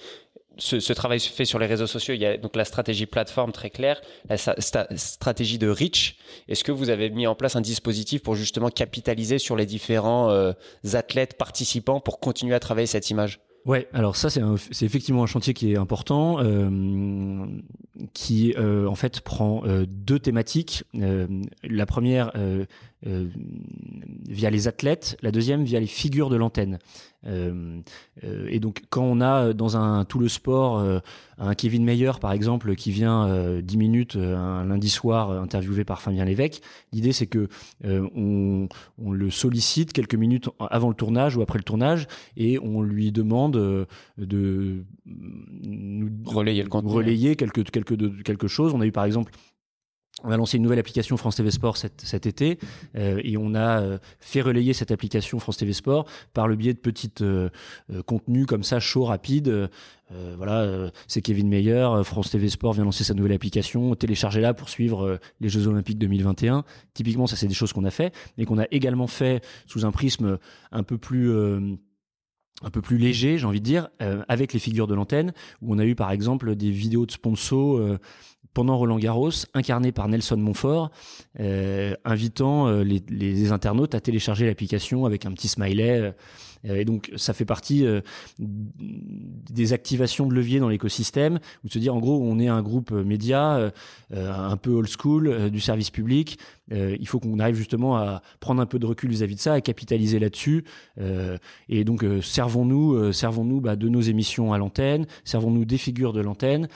[0.58, 2.14] ce, travail se fait sur les réseaux sociaux.
[2.14, 6.18] Il y a donc la stratégie plateforme très claire, la stratégie de reach.
[6.48, 10.30] Est-ce que vous avez mis en place un dispositif pour justement capitaliser sur les différents
[10.30, 10.54] euh,
[10.94, 13.40] athlètes participants pour continuer à travailler cette image?
[13.66, 17.46] Ouais, alors ça c'est effectivement un chantier qui est important, euh,
[18.14, 20.84] qui euh, en fait prend deux thématiques.
[20.94, 22.34] la première
[23.04, 26.80] via les athlètes, la deuxième via les figures de l'antenne.
[27.26, 27.82] Euh,
[28.24, 30.84] euh, et donc quand on a euh, dans un tout le sport
[31.38, 36.26] un Kevin Meyer par exemple qui vient 10 minutes un lundi soir interviewé par Fabien
[36.26, 36.62] Lévesque,
[36.92, 37.48] l'idée c'est que
[37.84, 38.68] on,
[39.12, 43.54] le sollicite quelques minutes avant le tournage ou après le tournage et on lui demande
[44.18, 44.86] de,
[46.26, 48.74] relayer le relayer quelque quelque quelque chose.
[48.74, 49.32] On a eu par exemple
[50.24, 52.58] on a lancé une nouvelle application France TV Sport cet, été
[52.96, 56.74] euh, et on a euh, fait relayer cette application France TV Sport par le biais
[56.74, 57.50] de petits euh,
[58.06, 59.70] contenus comme ça, chaud, rapide.
[60.38, 65.20] voilà, c'est Kevin Meyer, France TV Sport vient lancer sa nouvelle application, téléchargez-la pour suivre
[65.42, 66.64] les Jeux Olympiques 2021.
[66.94, 69.92] Typiquement, ça c'est des choses qu'on a fait, mais qu'on a également fait sous un
[69.92, 70.38] prisme
[70.72, 71.34] un peu plus
[72.62, 73.90] un peu plus léger, j'ai envie de dire,
[74.28, 77.98] avec les figures de l'antenne, où on a eu par exemple des vidéos de sponsors
[78.54, 80.92] pendant Roland Garros, incarné par Nelson Montfort,
[82.06, 86.12] invitant les, les, internautes à télécharger l'application avec un petit smiley euh,
[86.64, 88.02] et donc, ça fait partie euh,
[88.40, 92.92] des activations de levier dans l'écosystème, ou se dire, en gros, on est un groupe
[92.92, 93.72] média euh,
[94.12, 96.38] un peu old school du service public.
[96.72, 99.62] il faut qu'on arrive justement à prendre un peu de recul vis-à-vis de ça, à
[99.62, 100.64] capitaliser là-dessus.
[101.70, 106.68] et donc, servons-nous servons-nous bah, de nos émissions à l'antenne, servons-nous des figures de l'antenne,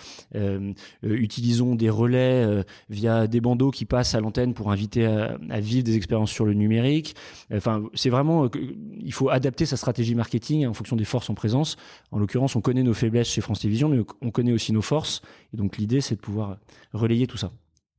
[1.04, 5.84] utilisons des relais via des bandeaux qui passent à l'antenne pour inviter à, à, vivre
[5.84, 7.16] des expériences sur le numérique.
[7.54, 8.50] Enfin, c'est vraiment,
[9.00, 11.78] il faut adapter sa stratégie marketing en fonction des forces en présence.
[12.12, 15.22] En l'occurrence, on connaît nos faiblesses chez France Télévisions, mais on connaît aussi nos forces.
[15.54, 16.58] Et donc l'idée, c'est de pouvoir
[16.94, 17.52] relayer tout ça.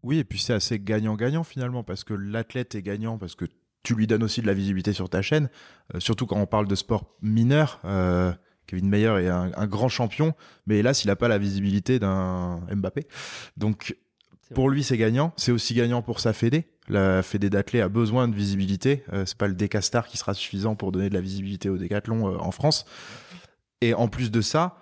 [0.03, 3.47] Oui, et puis c'est assez gagnant-gagnant finalement, parce que l'athlète est gagnant, parce que
[3.83, 5.49] tu lui donnes aussi de la visibilité sur ta chaîne,
[5.95, 7.81] euh, surtout quand on parle de sport mineur.
[7.85, 8.33] Euh,
[8.67, 10.35] Kevin Mayer est un, un, grand champion,
[10.67, 13.07] mais hélas, il n'a pas la visibilité d'un Mbappé.
[13.57, 13.97] Donc,
[14.55, 15.33] pour lui, c'est gagnant.
[15.37, 16.67] C'est aussi gagnant pour sa fédé.
[16.89, 19.05] La Fédé d'athlètes a besoin de visibilité.
[19.13, 22.33] Euh, c'est pas le Decastar qui sera suffisant pour donner de la visibilité au décathlon
[22.33, 22.87] euh, en France.
[23.81, 24.79] Et en plus de ça,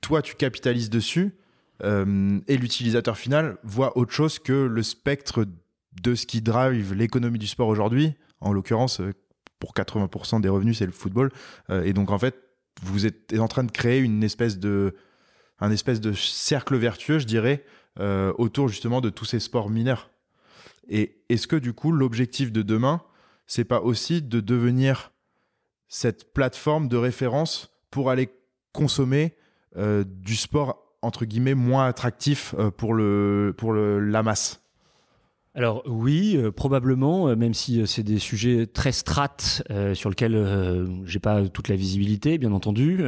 [0.00, 1.36] toi, tu capitalises dessus
[1.82, 5.46] euh, et l'utilisateur final voit autre chose que le spectre
[6.02, 8.14] de ce qui drive l'économie du sport aujourd'hui.
[8.40, 9.00] En l'occurrence,
[9.60, 11.30] pour 80% des revenus, c'est le football.
[11.70, 12.34] et donc, en fait,
[12.82, 14.96] vous êtes en train de créer une espèce de,
[15.60, 17.64] un espèce de cercle vertueux, je dirais,
[18.36, 20.10] autour justement de tous ces sports mineurs.
[20.88, 23.02] Et est-ce que du coup, l'objectif de demain,
[23.46, 25.12] c'est pas aussi de devenir
[25.88, 28.28] cette plateforme de référence pour aller
[28.72, 29.34] consommer
[29.76, 34.60] euh, du sport entre guillemets moins attractif euh, pour le pour la masse?
[35.56, 39.62] Alors oui, euh, probablement, même si c'est des sujets très strates
[39.94, 43.04] sur lesquels j'ai pas toute la visibilité, bien entendu.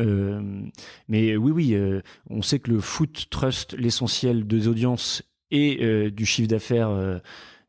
[1.09, 6.49] mais oui, oui, on sait que le foot trust l'essentiel des audiences et du chiffre
[6.49, 7.21] d'affaires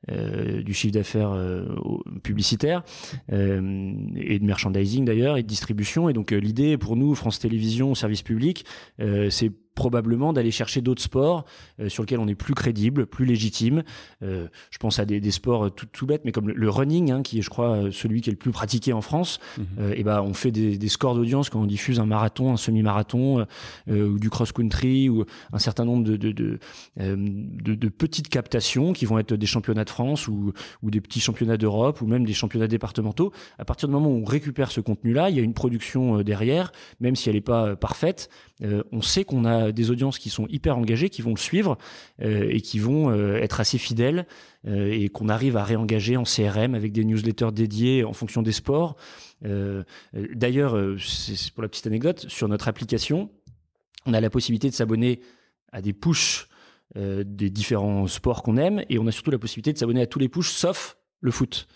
[0.09, 1.65] euh, du chiffre d'affaires euh,
[2.23, 2.83] publicitaire
[3.31, 6.09] euh, et de merchandising d'ailleurs et de distribution.
[6.09, 8.65] Et donc l'idée pour nous, France Télévisions, service public,
[9.29, 11.45] c'est probablement d'aller chercher d'autres sports
[11.79, 13.83] euh, sur lesquels on est plus crédible, plus légitime.
[14.23, 17.21] Euh, je pense à des, des sports tout, tout, bêtes, mais comme le, running, hein,
[17.21, 19.39] qui est, je crois, celui qui est le plus pratiqué en France.
[19.57, 19.65] Mhm.
[19.79, 22.57] Euh, et ben, on fait des, des scores d'audience quand on diffuse un marathon, un
[22.57, 23.45] semi-marathon,
[23.87, 26.59] ou du cross-country, ou un certain nombre de, de, de,
[26.97, 31.19] de, de petites captations qui vont être des championnats de France ou, ou des petits
[31.19, 33.31] championnats d'Europe ou même des championnats départementaux.
[33.59, 36.71] À partir du moment où on récupère ce contenu-là, il y a une production derrière,
[36.99, 38.29] même si elle n'est pas parfaite.
[38.91, 41.77] on sait qu'on a des audiences qui sont hyper engagées, qui vont le suivre
[42.21, 44.25] euh, et qui vont euh, être assez fidèles
[44.67, 48.51] euh, et qu'on arrive à réengager en CRM avec des newsletters dédiés en fonction des
[48.51, 48.95] sports.
[50.13, 53.29] D'ailleurs, c'est pour la petite anecdote, sur notre application,
[54.07, 55.19] on a la possibilité de s'abonner
[55.71, 56.47] à des pushs
[56.95, 60.17] des différents sports qu'on aime et on a surtout la possibilité de s'abonner à tous
[60.17, 61.67] les pushs sauf le foot.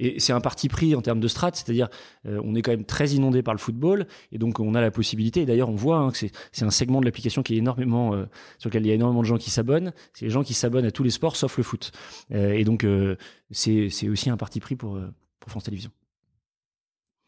[0.00, 1.88] Et c'est un parti pris en termes de strat, c'est-à-dire
[2.26, 4.90] euh, on est quand même très inondé par le football, et donc on a la
[4.90, 8.24] possibilité, d'ailleurs on voit hein, que c'est un segment de l'application qui est énormément, euh,
[8.58, 10.86] sur lequel il y a énormément de gens qui s'abonnent, c'est les gens qui s'abonnent
[10.86, 11.92] à tous les sports sauf le foot.
[12.32, 12.86] Euh, et donc
[13.50, 14.98] c'est aussi un parti pris pour,
[15.46, 15.90] France Télévisions.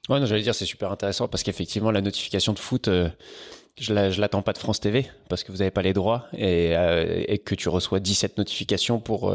[0.08, 4.10] Ouais, non, j'allais dire c'est super intéressant parce qu'effectivement la notification de foot, je, la,
[4.10, 6.72] je l'attends pas de France TV parce que vous n'avez pas les droits et,
[7.28, 9.34] et, que tu reçois 17 notifications pour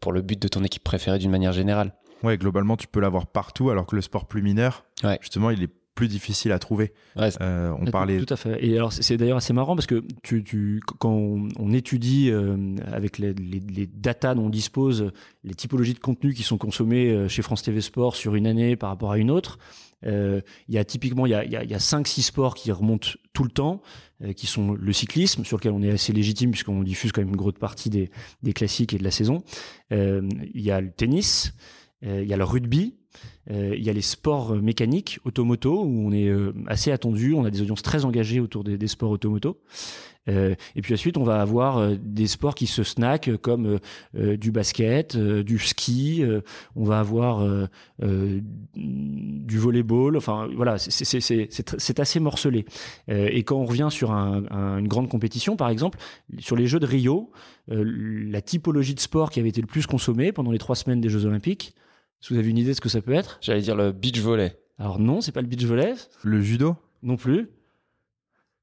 [0.00, 1.92] pour le but de ton équipe préférée d'une manière générale.
[2.22, 4.84] Ouais, globalement, tu peux l'avoir partout, alors que le sport plus mineur,
[5.20, 6.94] justement, il est plus difficile à trouver.
[7.18, 8.64] Euh, on parlait tout à fait.
[8.64, 13.18] Et alors c'est d'ailleurs assez marrant parce que tu, tu quand on, étudie euh, avec
[13.18, 15.12] les, les, les, data dont on dispose,
[15.44, 18.76] les typologies de contenu qui sont consommés euh, chez France TV Sport sur une année
[18.76, 19.58] par rapport à une autre,
[20.02, 23.10] il y a typiquement il y a, il y a, cinq six sports qui remontent
[23.34, 23.82] tout le temps,
[24.34, 27.36] qui sont le cyclisme sur lequel on est assez légitime puisqu'on diffuse quand même une
[27.36, 28.10] grosse partie des,
[28.42, 29.42] des classiques et de la saison.
[29.90, 31.52] il y a le tennis.
[32.06, 32.94] Euh, il y a le rugby,
[33.50, 37.44] euh, il y a les sports mécaniques, automoto, où on est euh, assez attendu, on
[37.44, 39.60] a des audiences très engagées autour des, sports automoto.
[40.26, 43.80] et puis ensuite, on va avoir des sports qui se snackent comme
[44.14, 46.22] du basket, du ski.
[46.76, 47.68] on va avoir
[48.76, 50.16] du volleyball.
[50.16, 52.64] Enfin, voilà, c'est assez morcelé.
[53.08, 55.98] et quand on revient sur une grande compétition, par exemple,
[56.38, 57.32] sur les Jeux de Rio,
[57.66, 61.08] la typologie de sport qui avait été le plus consommée pendant les trois semaines des
[61.08, 61.74] Jeux Olympiques,
[62.28, 63.38] vous avez une idée de ce que ça peut être?
[63.40, 64.56] J'allais dire le beach volley.
[64.78, 65.94] Alors non, c'est pas le beach volley.
[66.22, 66.76] Le judo?
[67.02, 67.48] Non plus.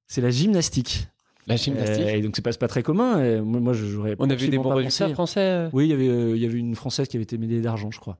[0.08, 1.08] C'est la gymnastique.
[1.48, 2.06] La gymnastique?
[2.06, 3.41] Euh, et donc c'est pas, pas très commun.
[3.41, 4.15] moi, j'aurais.
[4.20, 5.39] On a vu des bons résultats français.
[5.39, 7.62] Euh Oui, il y avait, euh, il y avait une française qui avait été médaillée
[7.62, 8.17] d'argent, je crois.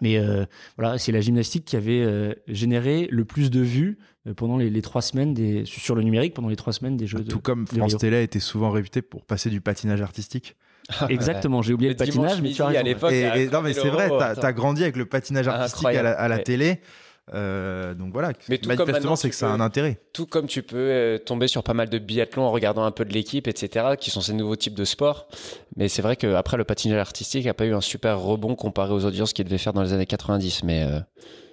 [0.00, 0.20] Mais
[0.76, 3.98] voilà, c'est la gymnastique qui avait généré le plus de vues
[4.36, 7.24] pendant les, trois semaines des, sur le numérique, pendant les trois semaines des Jeux.
[7.24, 10.56] Tout comme France Télé était souvent réputé pour passer du patinage artistique.
[11.08, 13.12] Exactement, j'ai oublié le, patinage, mais tu as À l'époque,
[13.52, 16.80] non, mais c'est vrai, tu as, grandi avec le patinage artistique à la, télé.
[17.34, 20.00] Euh, donc voilà, mais manifestement, c'est que ça a un intérêt.
[20.14, 23.04] Tout comme tu peux euh, tomber sur pas mal de biathlons en regardant un peu
[23.04, 25.28] de l'équipe, etc., qui sont ces nouveaux types de sports.
[25.76, 29.04] Mais c'est vrai qu'après, le patinage artistique n'a pas eu un super rebond comparé aux
[29.04, 30.64] audiences qu'il devait faire dans les années 90.
[30.64, 31.00] Mais euh,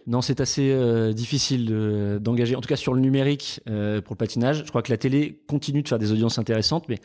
[0.08, 4.64] Non, c'est assez difficile d'engager, en tout cas sur le numérique pour le patinage.
[4.64, 7.00] Je crois que la télé continue de faire des audiences intéressantes, mais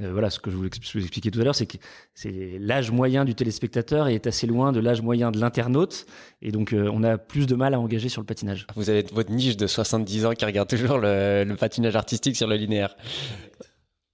[0.00, 1.76] euh, voilà, ce que je voulais vous expliquer tout à l'heure, c'est que
[2.14, 6.06] c'est l'âge moyen du téléspectateur est assez loin de l'âge moyen de l'internaute,
[6.42, 8.66] et donc euh, on a plus de mal à engager sur le patinage.
[8.74, 12.56] Vous avez votre niche de 70 ans qui regarde toujours le, patinage artistique sur le
[12.56, 12.96] linéaire.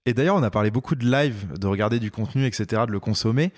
[0.05, 3.01] Et d'ailleurs, on a parlé beaucoup de live, de regarder du contenu, etc., de le
[3.01, 3.53] consommer.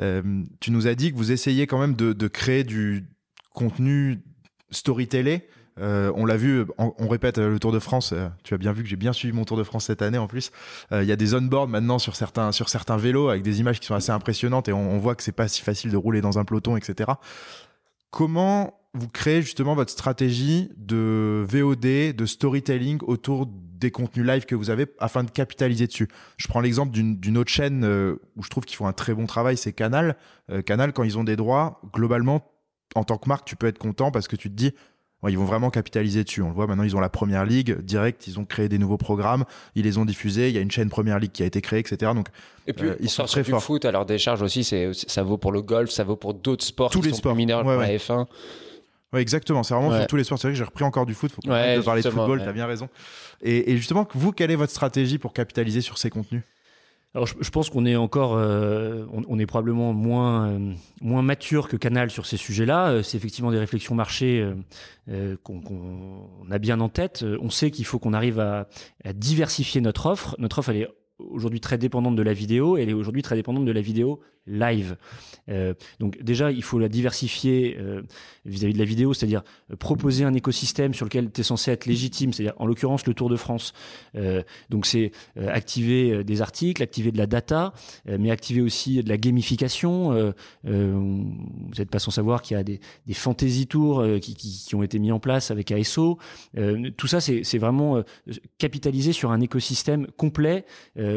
[0.00, 0.22] Euh,
[0.60, 3.08] tu nous as dit que vous essayez quand même de, de créer du
[3.56, 4.20] contenu
[4.70, 5.40] storytelling
[5.78, 8.12] euh, on l'a vu, on, répète euh, le Tour de France.
[8.12, 10.18] Euh, tu as bien vu que j'ai bien suivi mon Tour de France cette année
[10.18, 10.50] en plus.
[10.92, 13.86] Il y a des on-board maintenant sur certains sur certains vélos avec des images qui
[13.86, 16.44] sont assez impressionnantes et on, voit que c'est pas si facile de rouler dans un
[16.44, 17.12] peloton, etc.
[18.10, 24.54] Comment vous créez justement votre stratégie de VOD, de storytelling autour des contenus live que
[24.54, 26.08] vous avez afin de capitaliser dessus?
[26.38, 29.58] Je prends l'exemple d'une autre chaîne où je trouve qu'ils font un très bon travail,
[29.58, 30.16] c'est Canal.
[30.64, 32.55] Canal, quand ils ont des droits, globalement,
[32.94, 34.72] en tant que marque, tu peux être content parce que tu te dis,
[35.28, 36.42] ils vont vraiment capitaliser dessus.
[36.42, 38.96] On le voit maintenant, ils ont la première ligue direct, ils ont créé des nouveaux
[38.96, 40.48] programmes, ils les ont diffusés.
[40.48, 42.12] Il y a une chaîne première ligue qui a été créée, etc.
[42.14, 42.28] Donc,
[42.66, 43.62] et puis, euh, ils sont très forts.
[43.62, 46.64] foot, à leur décharge aussi, c'est ça vaut pour le golf, ça vaut pour d'autres
[46.64, 48.26] sports tous qui les sont sports mineurs ouais, la F1.
[49.12, 49.62] Ouais, exactement.
[49.62, 50.38] C'est vraiment sur tous les sports.
[50.38, 51.32] C'est vrai que j'ai repris encore du foot.
[51.32, 52.42] Faut pas parler de football.
[52.44, 52.88] T'as bien raison.
[53.42, 56.42] Et, et justement, vous, quelle est votre stratégie pour capitaliser sur ces contenus?
[57.16, 61.78] Alors, je, pense qu'on est encore, euh, on, est probablement moins euh, moins mature que
[61.78, 62.88] Canal sur ces sujets-là.
[62.88, 64.46] Euh, c'est effectivement des réflexions marché
[65.42, 67.24] qu'on a bien en tête.
[67.40, 68.68] On sait qu'il faut qu'on arrive à,
[69.14, 70.36] diversifier notre offre.
[70.38, 70.88] Notre offre, est
[71.18, 72.76] aujourd'hui très dépendante de la vidéo.
[72.76, 74.96] Elle est aujourd'hui très dépendante de la vidéo live.
[75.48, 78.02] Euh, donc déjà, il faut la diversifier euh,
[78.44, 81.86] vis-à-vis de la vidéo, c'est-à-dire euh, proposer un écosystème sur lequel tu es censé être
[81.86, 83.72] légitime, c'est-à-dire en l'occurrence le Tour de France.
[84.70, 87.72] donc c'est activer des articles, activer de la data,
[88.06, 90.34] mais activer aussi de la gamification.
[90.64, 91.24] vous
[91.78, 92.80] n'êtes pas sans savoir qu'il y a des,
[93.14, 96.18] fantasy tours qui, ont été mis en place avec ASO.
[96.96, 98.02] tout ça, c'est vraiment
[98.58, 100.64] capitaliser sur un écosystème complet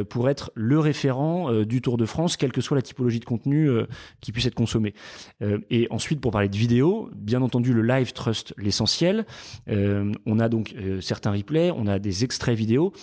[0.09, 3.70] pour être le référent du Tour de France, quelle que soit la typologie de contenu
[3.70, 3.86] euh,
[4.22, 4.93] qui puisse être consommé.
[5.41, 9.26] Euh, et ensuite, pour parler de vidéo, bien entendu, le live trust l'essentiel.
[9.70, 12.93] Euh, on a donc certains replays, on a des extraits vidéo.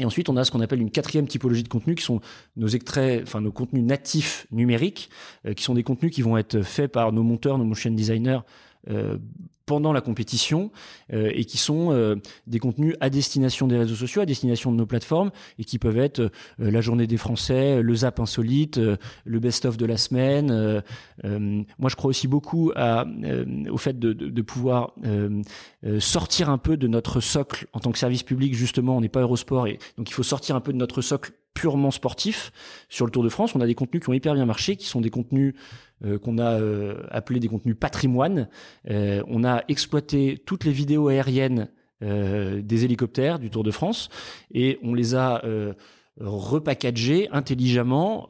[0.00, 2.20] Et ensuite, on a ce qu'on appelle une quatrième typologie de contenu, qui sont
[2.56, 5.08] nos extraits, enfin nos contenus natifs numériques,
[5.54, 8.40] qui sont des contenus qui vont être faits par nos monteurs, nos motion designers
[9.66, 10.70] pendant la compétition
[11.12, 12.16] euh, et qui sont euh,
[12.46, 15.98] des contenus à destination des réseaux sociaux, à destination de nos plateformes et qui peuvent
[15.98, 18.78] être la journée des Français, le Zap insolite,
[19.24, 20.82] le best-of de la semaine.
[21.22, 24.94] moi, je crois aussi beaucoup au fait de, de pouvoir
[25.98, 28.54] sortir un peu de notre socle en tant que service public.
[28.54, 31.32] Justement, on n'est pas Eurosport et donc il faut sortir un peu de notre socle
[31.54, 32.52] purement sportif.
[32.88, 34.86] Sur le Tour de France, on a des contenus qui ont hyper bien marché, qui
[34.86, 35.54] sont des contenus
[36.04, 38.48] euh, qu'on a euh, appelés des contenus patrimoine.
[38.90, 41.68] Euh, on a exploité toutes les vidéos aériennes
[42.00, 44.10] des hélicoptères du Tour de France
[44.52, 45.42] et on les a
[46.20, 48.28] repackagés intelligemment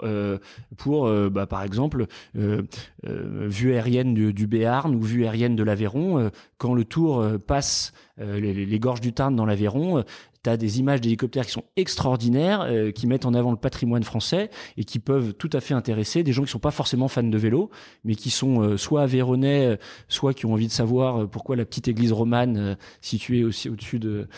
[0.77, 6.31] pour, bah, par exemple, vue aérienne du, Béarn ou vue aérienne de l'Aveyron.
[6.57, 10.05] quand le Tour passe les, gorges du Tarn dans l'Aveyron,
[10.45, 14.51] tu des images d'hélicoptères qui sont extraordinaires, euh, qui mettent en avant le patrimoine français
[14.77, 17.39] et qui peuvent tout à fait intéresser des gens qui sont pas forcément fans de
[17.39, 17.71] vélo,
[18.05, 19.77] mais qui sont euh, soit aveyronais, euh,
[20.09, 24.29] soit qui ont envie de savoir pourquoi la petite église romane située aussi au-dessus de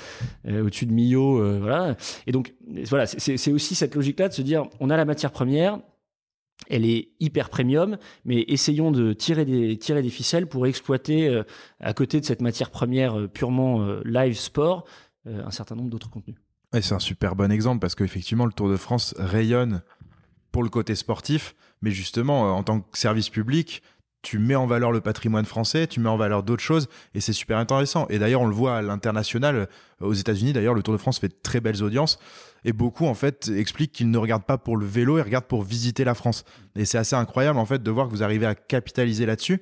[0.48, 1.42] au-dessus de Millau.
[2.26, 2.54] Et donc
[2.88, 5.78] voilà, c'est aussi cette logique-là de se dire, on a la matière première,
[6.70, 11.42] elle est hyper premium, mais essayons de tirer des, tirer des ficelles pour exploiter,
[11.80, 16.36] à côté de cette matière première purement live sport, euh, un certain nombre d'autres contenus.
[16.72, 19.82] c'est un super bon exemple parce qu'effectivement, le Tour de France rayonne
[20.56, 23.82] pour le côté sportif, mais justement, euh, en tant que service public,
[24.22, 27.34] tu mets en valeur le patrimoine français, tu mets en valeur d'autres choses, et c'est
[27.34, 28.06] super intéressant.
[28.08, 29.66] Et d'ailleurs, on le voit à l'international, euh,
[30.00, 32.18] aux États-Unis, d'ailleurs, le Tour de France fait de très belles audiences,
[32.64, 35.62] et beaucoup, en fait, expliquent qu'ils ne regardent pas pour le vélo, ils regardent pour
[35.62, 36.44] visiter la France.
[36.74, 39.60] Et c'est assez incroyable, en fait, de voir que vous arrivez à capitaliser là-dessus.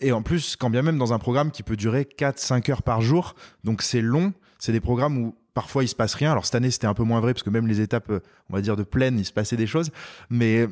[0.00, 3.02] et en plus, quand bien même dans un programme qui peut durer 4-5 heures par
[3.02, 4.32] jour, donc c'est long,
[4.64, 6.32] c'est des programmes où parfois il se passe rien.
[6.32, 8.54] Alors cette année c'était un peu moins vrai parce que même les étapes, euh, on
[8.54, 9.90] va dire de plaine, il se passait des choses.
[10.30, 10.66] Mais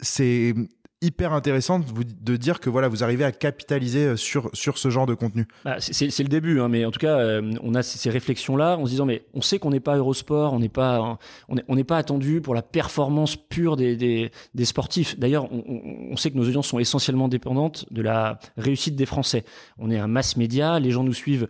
[0.00, 0.54] c'est
[1.02, 5.04] hyper intéressant de, dire que voilà, vous arrivez à capitaliser euh, sur, sur ce genre
[5.04, 5.46] de contenu.
[5.62, 8.86] Bah, c'est- le début, hein, mais en tout cas, euh, on a ces, réflexions-là en
[8.86, 11.18] se disant, mais on sait qu'on n'est pas Eurosport, on n'est pas,
[11.50, 15.18] n'est on n'est pas attendu pour la performance pure des, des, sportifs.
[15.18, 19.44] D'ailleurs, on, on- sait que nos audiences sont essentiellement dépendantes de la réussite des Français.
[19.78, 21.46] On est un mass média, les gens nous suivent.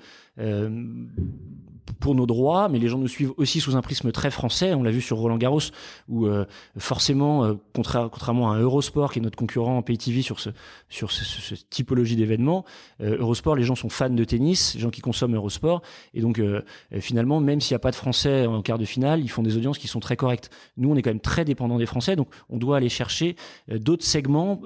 [2.00, 4.74] Pour nos droits, mais les gens nous suivent aussi sous un prisme très français.
[4.74, 5.60] On l'a vu sur Roland Garros,
[6.08, 6.44] où euh,
[6.78, 10.50] forcément, euh, contra- contrairement à Eurosport, qui est notre concurrent en pay TV sur ce
[10.88, 12.64] sur ce, ce- typologie d'événements,
[13.00, 15.82] euh, Eurosport, les gens sont fans de tennis, les gens qui consomment Eurosport,
[16.14, 16.62] et donc euh,
[16.92, 19.42] euh, finalement, même s'il n'y a pas de Français en quart de finale, ils font
[19.42, 20.50] des audiences qui sont très correctes.
[20.76, 23.36] Nous, on est quand même très dépendant des Français, donc on doit aller chercher
[23.70, 24.60] euh, d'autres segments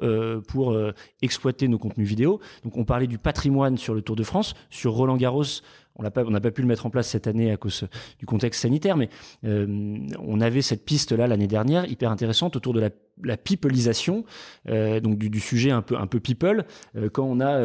[0.49, 0.77] pour
[1.23, 2.41] exploiter nos contenus vidéo.
[2.65, 5.43] Donc on parlait du patrimoine sur le Tour de France, sur Roland Garros.
[5.97, 7.87] On n'a pas, pu le mettre en place cette année à cause
[8.19, 9.11] du contexte sanitaire, mais
[9.45, 12.89] euh, on avait cette piste-là l'année dernière, hyper intéressante, autour de la,
[13.23, 14.25] la peopleisation,
[14.69, 16.65] euh, donc du, sujet un peu, un people.
[16.97, 17.61] Euh, quand on a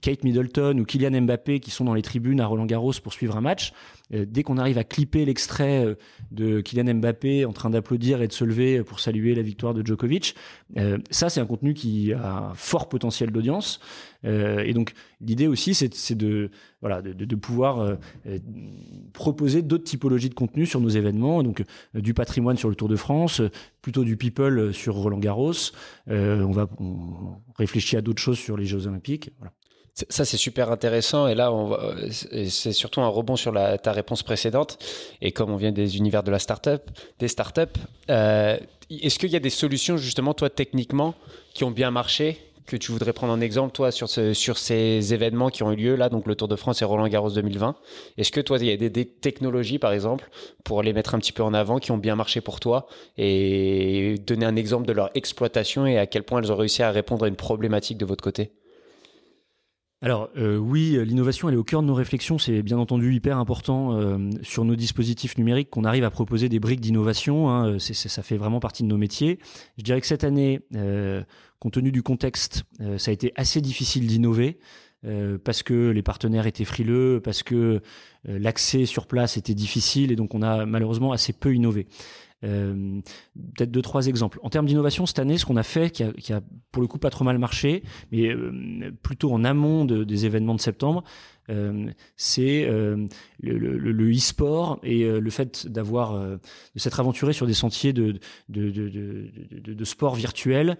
[0.00, 3.36] Kate Middleton ou Kylian Mbappé qui sont dans les tribunes à Roland Garros pour suivre
[3.36, 3.72] un match,
[4.12, 5.94] dès qu'on arrive à clipper l'extrait euh,
[6.30, 9.84] de Kylian Mbappé en train d'applaudir et de se lever pour saluer la victoire de
[9.84, 10.34] Djokovic,
[10.76, 13.80] euh, ça c'est un contenu qui a un fort potentiel d'audience.
[14.24, 16.50] Euh, et donc l'idée aussi c'est de
[16.80, 17.94] voilà de, pouvoir euh,
[18.26, 18.38] euh,
[19.12, 21.64] proposer d'autres typologies de contenu sur nos événements, donc
[21.96, 23.50] euh, du patrimoine sur le Tour de France, euh,
[23.80, 25.52] plutôt du people euh, sur Roland Garros.
[26.08, 29.30] Euh, on va on réfléchit à d'autres choses sur les Jeux Olympiques.
[29.38, 29.52] Voilà.
[29.94, 31.26] Ça, c'est super intéressant.
[31.28, 31.94] Et là, va-
[32.48, 34.78] c'est surtout un rebond sur la, ta réponse précédente.
[35.20, 36.80] Et comme on vient des univers de la startup,
[37.18, 37.78] des startups,
[38.08, 38.56] euh,
[38.90, 41.14] est-ce qu'il y a des solutions, justement, toi, techniquement,
[41.52, 45.62] qui ont bien marché que tu voudrais prendre en exemple, toi, sur ces événements qui
[45.62, 47.74] ont eu lieu là, donc le Tour de France et Roland Garros 2020
[48.16, 50.30] Est-ce que toi, il y a des, des technologies, par exemple,
[50.64, 52.86] pour les mettre un petit peu en avant, qui ont bien marché pour toi?
[53.18, 56.92] Et donner un exemple de leur exploitation et à quel point elles ont réussi à
[56.92, 58.52] répondre à une problématique de votre côté?
[60.04, 62.36] Alors euh, oui, l'innovation elle est au cœur de nos réflexions.
[62.36, 66.58] C'est bien entendu hyper important euh, sur nos dispositifs numériques qu'on arrive à proposer des
[66.58, 67.50] briques d'innovation.
[67.50, 67.78] hein.
[67.78, 69.38] Ça fait vraiment partie de nos métiers.
[69.78, 71.22] Je dirais que cette année, euh,
[71.60, 72.64] compte tenu du contexte,
[72.98, 74.58] ça a été assez difficile d'innover.
[75.44, 77.80] parce que les partenaires étaient frileux, parce que
[78.24, 81.86] l'accès sur place était difficile et donc on a malheureusement assez peu innové.
[82.44, 83.00] Euh,
[83.54, 84.38] Peut-être deux, trois exemples.
[84.42, 86.40] En termes d'innovation, cette année, ce qu'on a fait, qui a,
[86.70, 90.54] pour le coup pas trop mal marché, mais euh, plutôt en amont de- des événements
[90.54, 91.02] de septembre,
[91.50, 96.38] euh, c'est le, e-sport et le fait d'avoir de
[96.78, 98.18] s'être aventuré sur des sentiers de,
[98.48, 99.30] de, de,
[99.74, 100.76] de, sport virtuel.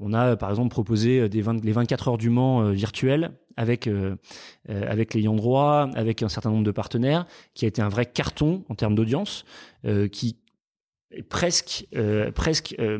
[0.00, 4.16] On a par exemple proposé des 20 les 24 heures du Mans virtuels avec euh,
[4.68, 8.06] euh, avec l'ayant droit, avec un certain nombre de partenaires, qui a été un vrai
[8.06, 9.44] carton en termes d'audience,
[10.12, 10.36] qui
[11.96, 12.30] euh,
[12.78, 12.98] euh,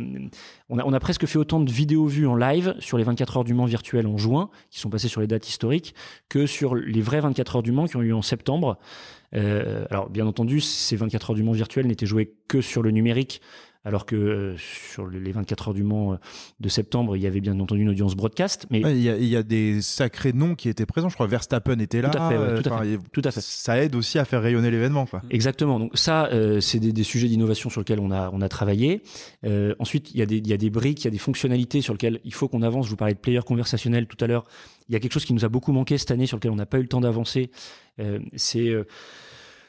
[0.69, 3.55] on a, presque fait autant de vidéos vues en live sur les 24 heures du
[3.55, 5.95] Mans virtuels en juin, qui sont passées sur les dates historiques,
[6.29, 8.79] que sur les vraies 24 heures du Mans qui ont eu en septembre.
[9.35, 12.91] Euh, alors, bien entendu, ces 24 heures du Mans virtuels n'étaient jouées que sur le
[12.91, 13.41] numérique,
[13.85, 16.16] alors que euh, sur les 24 heures du Mans euh,
[16.61, 18.66] de septembre, il y avait bien entendu une audience broadcast.
[18.70, 21.09] Mais Ouais, Il y, a, il y a des sacrés noms qui étaient présents.
[21.09, 22.09] Je crois Verstappen était là.
[22.11, 23.41] Tout à fait, ouais, tout à enfin, fait, il- tout à fait.
[23.43, 25.05] Ça aide aussi à faire rayonner l'événement.
[25.07, 25.20] quoi.
[25.30, 25.78] Exactement.
[25.78, 29.03] Donc ça, euh, c'est des, des sujets d'innovation sur lesquels on a, on a travaillé.
[29.78, 31.80] Ensuite, il y, a des, il y a des briques, il y a des fonctionnalités
[31.82, 32.87] sur lesquelles il faut qu'on avance.
[32.87, 34.45] Je vous parlais de player conversationnel tout à l'heure.
[34.89, 36.57] Il y a quelque chose qui nous a beaucoup manqué cette année, sur lequel on
[36.57, 37.51] n'a pas eu le temps d'avancer.
[38.37, 38.72] C'est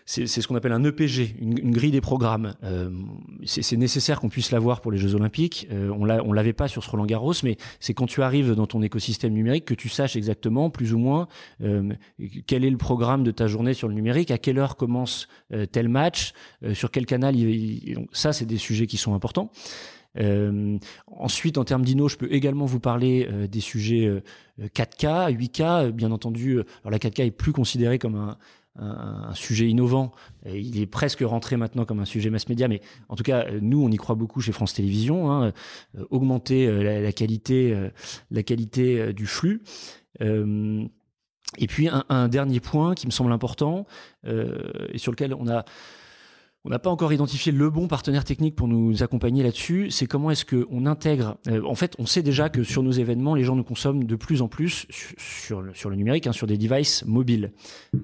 [0.07, 2.53] c'est ce qu'on appelle un EPG, une, grille des programmes.
[2.63, 2.91] Euh,
[3.45, 5.67] c'est nécessaire qu'on puisse l'avoir pour les Jeux Olympiques.
[5.71, 8.53] Euh, on l'a- on l'avait pas sur ce Roland Garros, mais c'est quand tu arrives
[8.53, 11.27] dans ton écosystème numérique que tu saches exactement, plus ou moins,
[11.61, 11.91] euh,
[12.45, 15.65] quel est le programme de ta journée sur le numérique, à quelle heure commence euh,
[15.65, 16.33] tel match,
[16.63, 17.35] euh, sur quel canal.
[17.95, 19.49] Donc ça, c'est des sujets qui sont importants.
[21.07, 24.21] Ensuite, en termes d'inno, je peux également vous parler des sujets euh,
[24.73, 25.61] 4K, 8K.
[25.87, 28.37] euh, Bien entendu, alors la 4K est plus considérée comme un,
[28.77, 30.11] un, sujet innovant.
[30.45, 33.83] Il est presque rentré maintenant comme un sujet mass média, mais en tout cas, nous,
[33.83, 35.31] on y croit beaucoup chez France Télévisions.
[35.31, 35.53] Hein,
[35.97, 39.61] euh, augmenter euh, la, qualité, euh, du flux.
[41.57, 43.85] Et puis un, dernier point qui me semble important
[44.25, 45.63] et sur lequel on a
[46.65, 49.91] on n'a pas encore identifié le bon partenaire technique pour nous accompagner là-dessus.
[49.91, 51.37] C'est comment est-ce qu'on intègre.
[51.47, 54.15] euh, en fait, on sait déjà que sur nos événements, les gens nous consomment de
[54.15, 57.53] plus en plus sur, le, numérique, hein, sur des devices mobiles,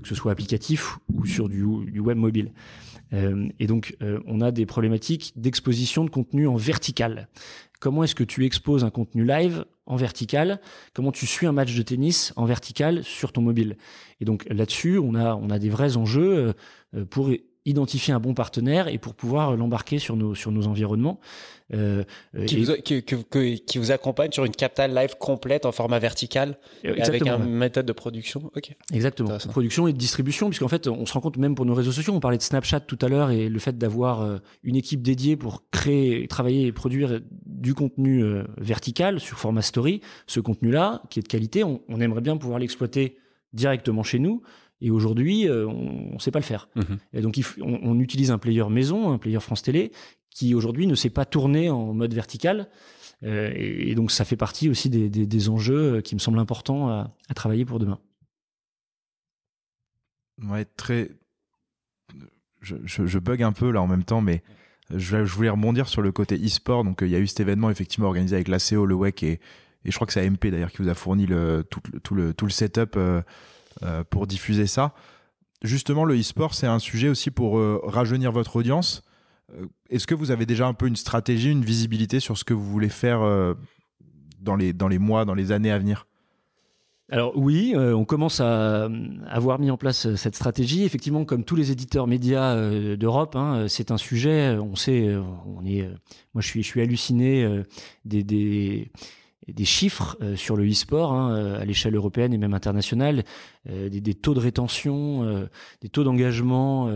[0.03, 2.53] que ce soit applicatif ou sur du, web mobile.
[3.13, 7.29] Euh, et donc, euh, on a des problématiques d'exposition de contenu en vertical.
[7.79, 10.61] Comment est-ce que tu exposes un contenu live en vertical?
[10.93, 13.75] Comment tu suis un match de tennis en vertical sur ton mobile?
[14.19, 16.53] Et donc là-dessus, on a, on a des vrais enjeux
[17.09, 17.31] pour
[17.65, 21.19] identifier un bon partenaire et pour pouvoir l'embarquer sur nos, sur nos environnements.
[21.73, 22.03] Euh,
[22.47, 27.25] qui, vous, qui, qui, vous, accompagne sur une capitale live complète en format vertical avec
[27.25, 28.51] une méthode de production.
[28.55, 28.75] Ok.
[28.91, 29.37] Exactement.
[29.49, 32.13] production et de distribution, puisqu'en fait, on se rend compte même pour nos réseaux sociaux.
[32.13, 35.37] On parlait de Snapchat tout à l'heure et le fait d'avoir euh, une équipe dédiée
[35.37, 40.01] pour créer, travailler et produire du contenu euh, vertical sur format story.
[40.27, 43.17] Ce contenu-là, qui est de qualité, on, on aimerait bien pouvoir l'exploiter
[43.53, 44.41] directement chez nous
[44.81, 46.67] et aujourd'hui, euh, on ne sait pas le faire.
[46.75, 46.97] Mhm.
[47.13, 49.91] Et donc, on, utilise un player maison, un player France Télé,
[50.29, 52.67] qui aujourd'hui ne sait pas tourner en mode vertical.
[53.23, 57.13] Euh, et, donc, ça fait partie aussi des, enjeux euh, qui me semblent importants à,
[57.35, 57.99] travailler pour demain.
[60.43, 61.09] Ouais, très.
[62.61, 64.43] Je, bug un peu là en même temps, mais
[64.93, 66.83] je, voulais rebondir sur le côté e-sport.
[66.83, 69.39] Donc, il y a eu cet événement effectivement organisé avec l'ACO, le WEC et,
[69.85, 71.81] et je crois que c'est AMP d'ailleurs qui vous a fourni le, tout,
[72.15, 72.95] le, tout le setup.
[72.97, 73.21] Euh,
[74.09, 74.93] pour diffuser ça.
[75.63, 79.03] Justement, le e-sport, c'est un sujet aussi pour euh, rajeunir votre audience.
[79.53, 82.53] Euh, est-ce que vous avez déjà un peu une stratégie, une visibilité sur ce que
[82.55, 83.21] vous voulez faire
[84.39, 86.07] dans, les, dans les mois, dans les années à venir?
[87.09, 88.87] Alors oui, on commence à
[89.27, 90.85] avoir mis en place cette stratégie.
[90.85, 92.55] Effectivement, comme tous les éditeurs médias
[92.95, 94.57] d'Europe, hein, c'est un sujet.
[94.57, 95.13] On sait,
[95.45, 95.89] on est.
[96.33, 97.63] moi, je suis, je suis halluciné
[98.05, 98.91] des, des
[99.47, 103.23] des chiffres euh, sur le e-sport hein, euh, à l'échelle européenne et même internationale,
[103.69, 105.47] euh, des, taux de rétention,
[105.81, 106.89] des taux d'engagement.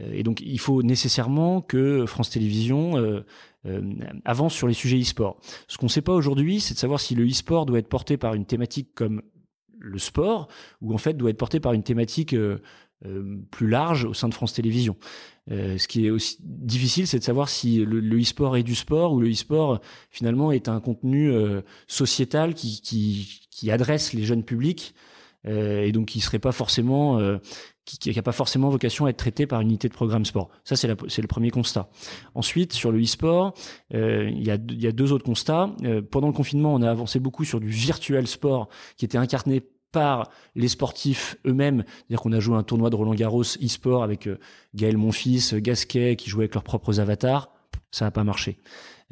[0.00, 3.24] et donc, il faut nécessairement que France Télévisions
[4.24, 5.38] avance sur les sujets e-sport.
[5.68, 8.16] Ce qu'on ne sait pas aujourd'hui, c'est de savoir si le e-sport doit être porté
[8.16, 9.22] par une thématique comme
[9.78, 10.48] le sport
[10.80, 12.34] ou en fait doit être porté par une thématique
[13.50, 14.96] plus large au sein de France Télévisions.
[15.50, 19.12] Euh, ce qui est aussi difficile, c'est de savoir si le, e-sport est du sport
[19.12, 19.80] ou le e-sport
[20.10, 24.94] finalement est un contenu euh, sociétal qui, qui, qui, adresse les jeunes publics
[25.46, 27.20] euh, et donc qui serait pas forcément
[27.84, 30.48] qui n'a pas forcément vocation à être traité par une unité de programme sport.
[30.64, 31.88] Ça, c'est le premier constat.
[32.34, 33.52] Ensuite, sur le e-sport,
[33.94, 35.70] euh, il, y y a deux autres constats.
[35.84, 39.62] Euh, pendant le confinement, on a avancé beaucoup sur du virtuel sport qui était incarné
[39.94, 41.84] par les sportifs eux-mêmes.
[41.86, 44.38] C'est-à-dire qu'on a joué un tournoi de Roland Garros e-sport avec euh,
[44.74, 47.50] Gaël Monfils, Gasquet, qui jouaient avec leurs propres avatars.
[47.92, 48.58] Ça n'a pas marché.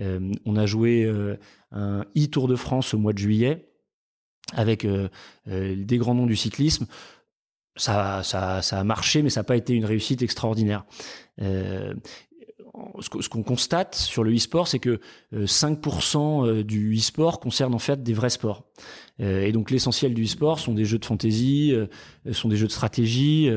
[0.00, 1.36] Euh, on a joué euh,
[1.70, 3.68] un e-Tour de France au mois de juillet
[4.54, 4.86] avec
[5.46, 6.86] des grands noms du cyclisme.
[7.76, 10.84] Ça a marché, mais ça n'a pas été une réussite extraordinaire
[13.00, 15.00] ce qu'on constate sur le e-sport, c'est que
[15.34, 18.64] 5% euh, euh, du e-sport concerne en fait des vrais sports.
[19.20, 21.74] Euh, et donc l'essentiel du e-sport sont des jeux de fantasy,
[22.32, 23.50] sont des jeux de stratégie,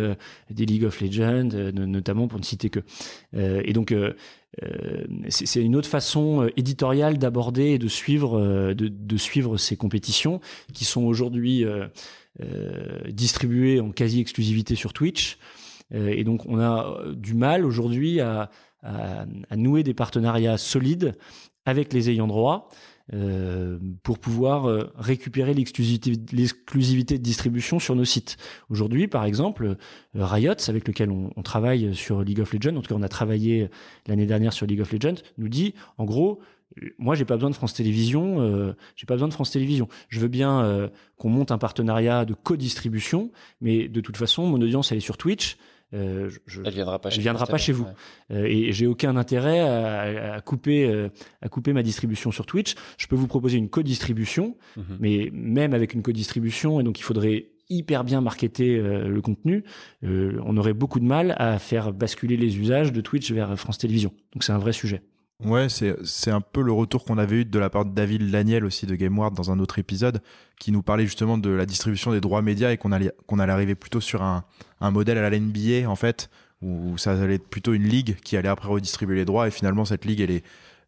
[0.49, 2.81] des League of Legends, notamment pour ne citer que.
[3.33, 3.93] Et donc
[5.29, 10.39] c'est une autre façon éditoriale d'aborder et de suivre, de, suivre ces compétitions
[10.73, 11.65] qui sont aujourd'hui
[13.07, 15.37] distribuées en quasi-exclusivité sur Twitch.
[15.93, 18.49] Et donc on a du mal aujourd'hui à,
[18.85, 21.15] à, nouer des partenariats solides
[21.65, 22.69] avec les ayants droit
[23.13, 28.37] euh, pour pouvoir euh, récupérer l'exclusivité de distribution sur nos sites.
[28.69, 29.65] Aujourd'hui, par exemple,
[30.15, 33.07] euh, Riot, avec lequel on, travaille sur League of Legends, en tout cas on a
[33.07, 33.69] travaillé
[34.07, 36.39] l'année dernière sur League of Legends, nous dit, en gros,
[36.97, 39.87] moi j'ai pas besoin de France Télévisions, j'ai pas besoin de France Télévisions.
[40.09, 43.31] Je veux bien qu'on monte un partenariat de co-distribution,
[43.61, 45.57] mais de toute façon, mon audience elle est sur Twitch.
[45.93, 47.85] Euh, je, elle viendra pas chez, viendra pas chez vous.
[48.31, 51.09] Euh, et j'ai aucun intérêt à, couper, euh,
[51.41, 52.75] à couper ma distribution sur Twitch.
[52.97, 54.97] Je peux vous proposer une co-distribution, mhm.
[54.99, 59.63] mais même avec une co-distribution, et donc il faudrait hyper bien marketer le contenu,
[60.03, 64.13] on aurait beaucoup de mal à faire basculer les usages de Twitch vers France Télévisions.
[64.33, 65.01] Donc c'est un vrai sujet.
[65.43, 68.63] Ouais, c'est un peu le retour qu'on avait eu de la part de David Laniel
[68.63, 70.21] aussi de GameWard dans un autre épisode
[70.61, 73.51] qui nous parlait justement de la distribution des droits médias et qu'on allait, qu'on allait
[73.51, 74.45] arriver plutôt sur un,
[74.79, 76.29] un modèle à la NBA en fait
[76.61, 79.83] où ça allait être plutôt une ligue qui allait après redistribuer les droits et finalement
[79.83, 80.43] cette ligue elle est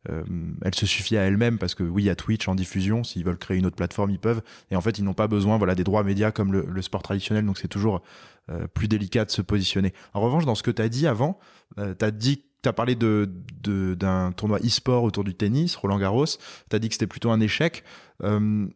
[0.09, 0.23] euh,
[0.61, 3.03] elle se suffit à elle-même parce que oui, il y a Twitch en diffusion.
[3.03, 4.41] S'ils veulent créer une autre plateforme, ils peuvent.
[4.71, 7.45] Et en fait, ils n'ont pas besoin voilà, des droits médias comme le, sport traditionnel.
[7.45, 8.01] Donc, c'est toujours
[8.49, 9.93] euh, plus délicat de se positionner.
[10.13, 11.39] En revanche, dans ce que tu as dit avant,
[11.77, 13.29] euh, tu as dit tu as parlé de,
[13.63, 16.25] d'un tournoi e-sport autour du tennis, Roland Garros.
[16.25, 17.83] Tu as dit que c'était plutôt un échec.
[18.23, 18.67] Euh,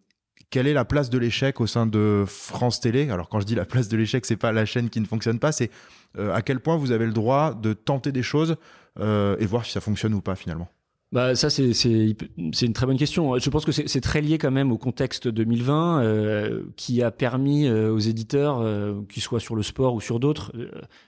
[0.50, 3.10] quelle est la place de l'échec au sein de France Télé?
[3.10, 5.40] Alors quand je dis la place de l'échec, c'est pas la chaîne qui ne fonctionne
[5.40, 5.72] pas, c'est
[6.18, 8.58] euh, à quel point vous avez le droit de tenter des choses
[9.00, 10.68] euh, et voir si ça fonctionne ou pas finalement?
[11.12, 13.38] Bah ça c'est une très bonne question.
[13.38, 17.68] Je pense que c'est très lié quand même au contexte 2020 euh, qui a permis
[17.68, 20.54] euh, aux éditeurs, euh, qu'ils soient sur le sport ou sur d'autres,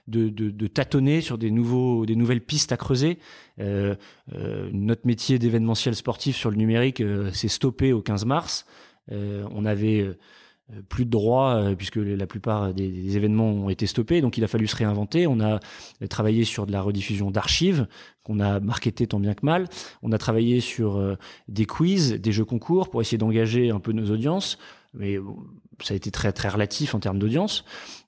[0.09, 3.17] de, de, de, tâtonner sur des nouveaux des nouvelles pistes à creuser.
[3.57, 7.01] notre métier d'événementiel sportif sur le numérique
[7.31, 8.65] s'est stoppé au 15 mars.
[9.09, 10.05] on avait
[10.89, 14.21] plus de droits puisque la plupart des, événements ont été stoppés.
[14.21, 15.27] Donc il a fallu se réinventer.
[15.27, 15.59] On a
[16.09, 17.87] travaillé sur de la rediffusion d'archives
[18.23, 19.67] qu'on a marketé tant bien que mal.
[20.01, 21.17] On a travaillé sur
[21.47, 24.57] des quiz, des jeux concours pour essayer d'engager un peu nos audiences.
[24.93, 25.17] Mais
[25.81, 27.65] ça a été très très relatif en termes d'audience.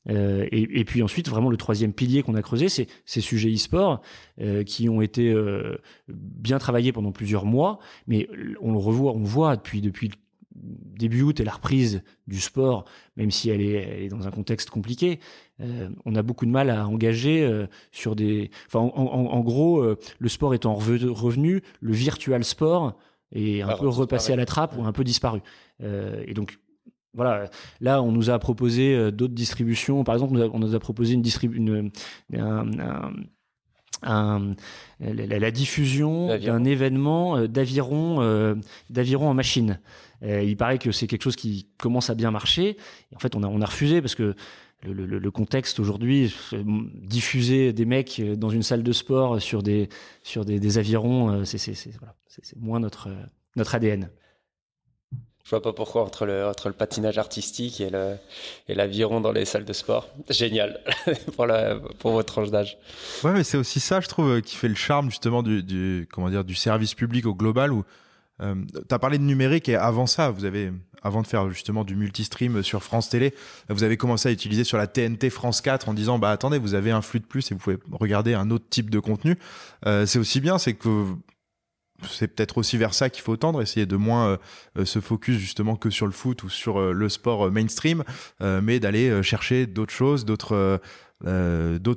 [0.09, 4.01] Euh, et, puis ensuite, vraiment le troisième pilier qu'on a creusé, c'est ces sujets e-sport
[4.39, 8.27] euh, qui ont été euh, bien travaillés pendant plusieurs mois, mais
[8.61, 10.11] on le revoit, on voit depuis depuis
[10.55, 12.85] début août et la reprise du sport,
[13.17, 15.19] même si elle est, elle est dans un contexte compliqué,
[15.61, 18.51] euh, on a beaucoup de mal à engager euh, sur des.
[18.67, 22.97] Enfin, en, en, en gros, euh, le sport étant revenu, le virtual sport
[23.31, 25.41] est un peu repassé à la trappe ou un peu disparu.
[25.81, 26.59] et donc
[27.13, 27.49] voilà,
[27.79, 30.03] là, on nous a proposé d'autres distributions.
[30.03, 31.91] Par exemple, on nous a, proposé une,
[34.03, 38.55] la, diffusion d'un événement euh, d'aviron, euh,
[38.89, 39.79] d'aviron en machine.
[40.21, 42.77] il paraît que c'est quelque chose qui commence à bien marcher.
[43.15, 44.35] en fait, on a, on a refusé parce que
[44.83, 49.89] le, contexte aujourd'hui, diffuser des mecs dans une salle de sport sur des,
[50.21, 51.75] sur des, avirons, c'est
[52.57, 53.09] moins notre,
[53.55, 54.09] notre ADN.
[55.45, 58.15] Je vois pas pourquoi entre le, entre le patinage artistique et le
[58.67, 60.09] et l'aviron dans les salles de sport.
[60.29, 60.81] Génial
[61.35, 62.79] pour la pour votre tranche d'âge.
[63.23, 66.07] Ouais, mais c'est aussi ça, je trouve, euh, qui fait le charme justement du, du
[66.11, 67.85] comment dire du service public au global où
[68.41, 70.71] euh, tu as parlé de numérique et avant ça, vous avez
[71.03, 73.35] avant de faire justement du multistream sur France Télé,
[73.69, 76.73] vous avez commencé à utiliser sur la TNT France 4 en disant bah attendez, vous
[76.73, 79.37] avez un flux de plus et vous pouvez regarder un autre type de contenu.
[79.85, 81.05] Euh, c'est aussi bien, c'est que
[82.03, 84.37] c'est peut-être aussi vers ça qu'il faut tendre, essayer de moins euh,
[84.77, 88.03] euh, se focus justement que sur le foot ou sur euh, le sport mainstream,
[88.41, 90.81] mais d'aller chercher d'autres choses, d'autres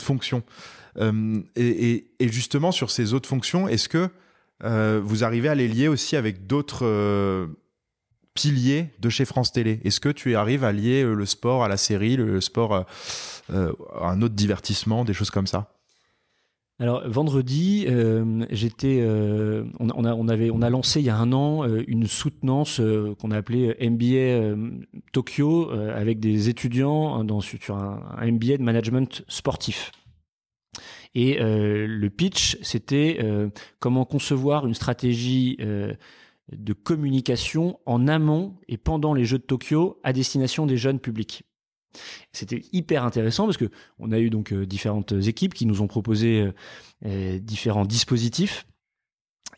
[0.00, 0.42] fonctions.
[1.56, 4.08] Et, et, justement sur ces autres fonctions, est-ce que
[5.00, 7.48] vous arrivez à les lier aussi avec d'autres
[8.34, 9.80] piliers de chez France Télé?
[9.84, 12.86] Est-ce que tu arrives à lier le sport à la série, le sport à
[14.00, 15.77] un autre divertissement, des choses comme ça?
[16.80, 21.16] Alors vendredi, euh, j'étais, euh, on, a, on, avait, on a lancé il y a
[21.16, 22.80] un an euh, une soutenance
[23.18, 24.56] qu'on a appelée MBA
[25.12, 29.90] Tokyo avec des étudiants hein, dans, sur un, MBA de management sportif.
[31.14, 33.18] Et le pitch, c'était
[33.80, 40.12] comment concevoir une stratégie de communication en amont et pendant les Jeux de Tokyo à
[40.12, 41.47] destination des jeunes publics.
[42.32, 45.86] C'était hyper intéressant parce que on a eu donc euh, différentes équipes qui nous ont
[45.86, 46.52] proposé euh,
[47.06, 48.66] euh, différents dispositifs.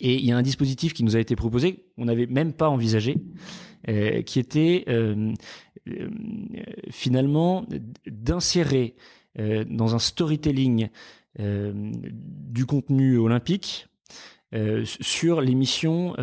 [0.00, 2.70] Et il y a un dispositif qui nous a été proposé, on n'avait même pas
[2.70, 3.18] envisagé,
[4.24, 4.86] qui était
[6.90, 7.66] finalement
[8.06, 8.94] d'insérer
[9.36, 10.88] dans un storytelling
[11.38, 13.88] du contenu olympique
[14.84, 16.14] sur l'émission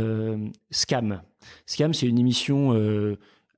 [0.71, 1.21] Scam.
[1.67, 2.71] Scam, c'est une émission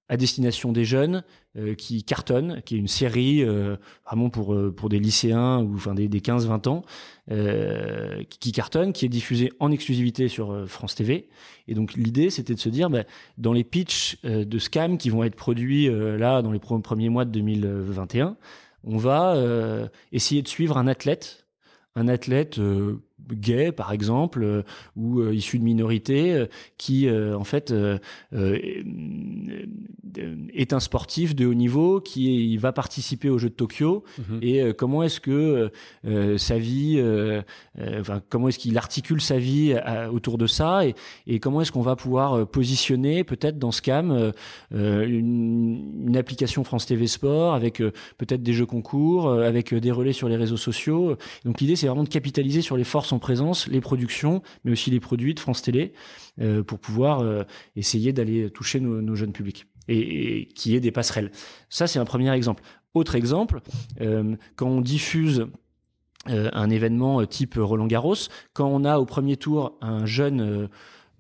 [0.09, 1.23] à destination des jeunes
[1.57, 3.75] euh, qui cartonne, qui est une série euh,
[4.05, 6.83] vraiment pour euh, pour des lycéens ou enfin des, des 15-20 ans
[8.29, 11.27] qui cartonne, qui est diffusée en exclusivité sur France TV.
[11.67, 13.03] Et donc l'idée c'était de se dire bah,
[13.39, 17.31] dans les pitchs de scam qui vont être produits là dans les premiers mois de
[17.31, 18.37] 2021,
[18.83, 19.35] on va
[20.11, 21.47] essayer de suivre un athlète,
[21.95, 22.59] un athlète
[23.35, 24.63] gay par exemple euh,
[24.95, 26.45] ou euh, issu de minorités euh,
[26.77, 27.73] qui en fait
[30.53, 34.39] est un sportif de haut niveau qui va participer aux Jeux de Tokyo mhm.
[34.41, 35.71] et comment est-ce que
[36.37, 37.01] sa vie
[37.99, 39.75] enfin comment est-ce qu'il articule sa vie
[40.11, 40.95] autour de ça et,
[41.27, 44.31] et comment est-ce qu'on va pouvoir positionner peut-être dans ce cam
[44.71, 47.77] une, une, application France TV Sport avec
[48.17, 51.15] peut-être des jeux concours avec des relais sur les réseaux sociaux
[51.45, 54.91] donc l'idée c'est vraiment de capitaliser sur les forces en présence, les productions, mais aussi
[54.91, 55.93] les produits de France Télé,
[56.41, 57.43] euh, pour pouvoir euh,
[57.75, 61.31] essayer d'aller toucher nos, jeunes publics et, qui est des passerelles.
[61.69, 62.63] Ça, c'est un premier exemple.
[62.93, 63.61] Autre exemple,
[64.01, 65.47] euh, quand on diffuse
[66.25, 68.15] un événement type Roland Garros,
[68.53, 70.67] quand on a au premier tour un jeune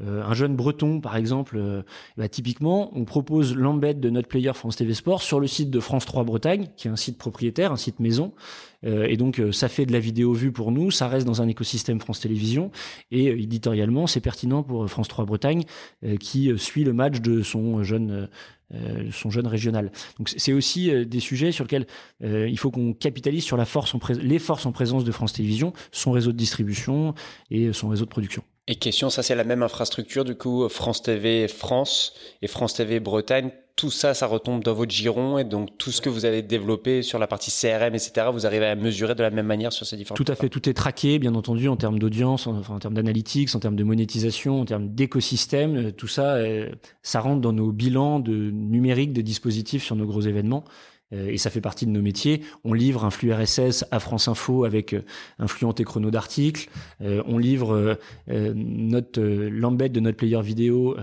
[0.01, 1.81] euh, un jeune breton, par exemple, euh,
[2.17, 5.79] bah, typiquement, on propose l'embed de notre player France TV Sport sur le site de
[5.79, 8.33] France 3 Bretagne, qui est un site propriétaire, un site maison.
[8.85, 11.47] Euh, et donc, ça fait de la vidéo vue pour nous, ça reste dans un
[11.47, 12.71] écosystème France Télévisions.
[13.11, 15.63] Et éditorialement, c'est pertinent pour France 3 Bretagne,
[16.19, 18.29] qui suit le match de son jeune
[19.11, 19.91] son jeune régional.
[20.17, 21.87] Donc c'est aussi des sujets sur lesquels
[22.21, 25.73] il faut qu'on capitalise sur la force en les forces en présence de France Télévisions,
[25.91, 27.13] son réseau de distribution
[27.51, 28.43] et son réseau de production.
[28.67, 32.13] Et question, ça c'est la même infrastructure, du coup, France TV France
[32.43, 36.01] et France TV Bretagne, tout ça, ça retombe dans votre giron et donc tout ce
[36.01, 39.29] que vous avez développé sur la partie CRM, etc., vous arrivez à mesurer de la
[39.29, 40.17] même manière sur ces différents.
[40.17, 43.55] Tout à fait, tout est traqué, bien entendu, en termes d'audience, en, en termes d'analytics,
[43.55, 46.69] en termes de monétisation, en termes d'écosystème, euh, tout ça, euh,
[47.03, 50.65] ça rentre dans nos bilans de numérique de dispositifs sur nos gros événements.
[51.13, 52.41] Euh, et ça fait partie de nos métiers.
[52.63, 55.01] On livre un flux RSS à France Info avec euh,
[55.39, 56.69] un flux antéchrono d'articles.
[57.01, 60.95] Euh, on livre notre l'embed de notre player vidéo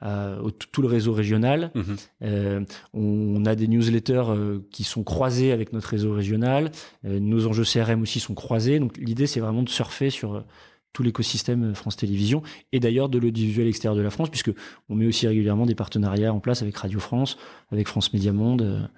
[0.00, 0.36] à
[0.72, 1.70] tout le réseau régional.
[1.74, 2.66] Mhm.
[2.92, 4.24] on, a des newsletters
[4.70, 6.70] qui sont croisés avec notre réseau régional.
[7.04, 8.78] nos enjeux CRM aussi sont croisés.
[8.80, 10.44] Donc l'idée, c'est vraiment de surfer sur
[10.92, 12.42] tout l'écosystème France Télévisions
[12.72, 14.52] et d'ailleurs de l'audiovisuel extérieur de la France, puisque
[14.88, 17.36] on met aussi régulièrement des partenariats en place avec Radio France,
[17.70, 18.90] avec France Média Monde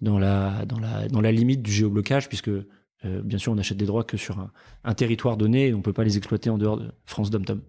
[0.00, 3.78] dans la, dans la, dans la limite du géoblocage, puisque euh, bien sûr on n'achète
[3.78, 4.38] des droits que sur
[4.84, 7.60] un, territoire donné et on ne peut pas les exploiter en dehors de France Dom-Tom.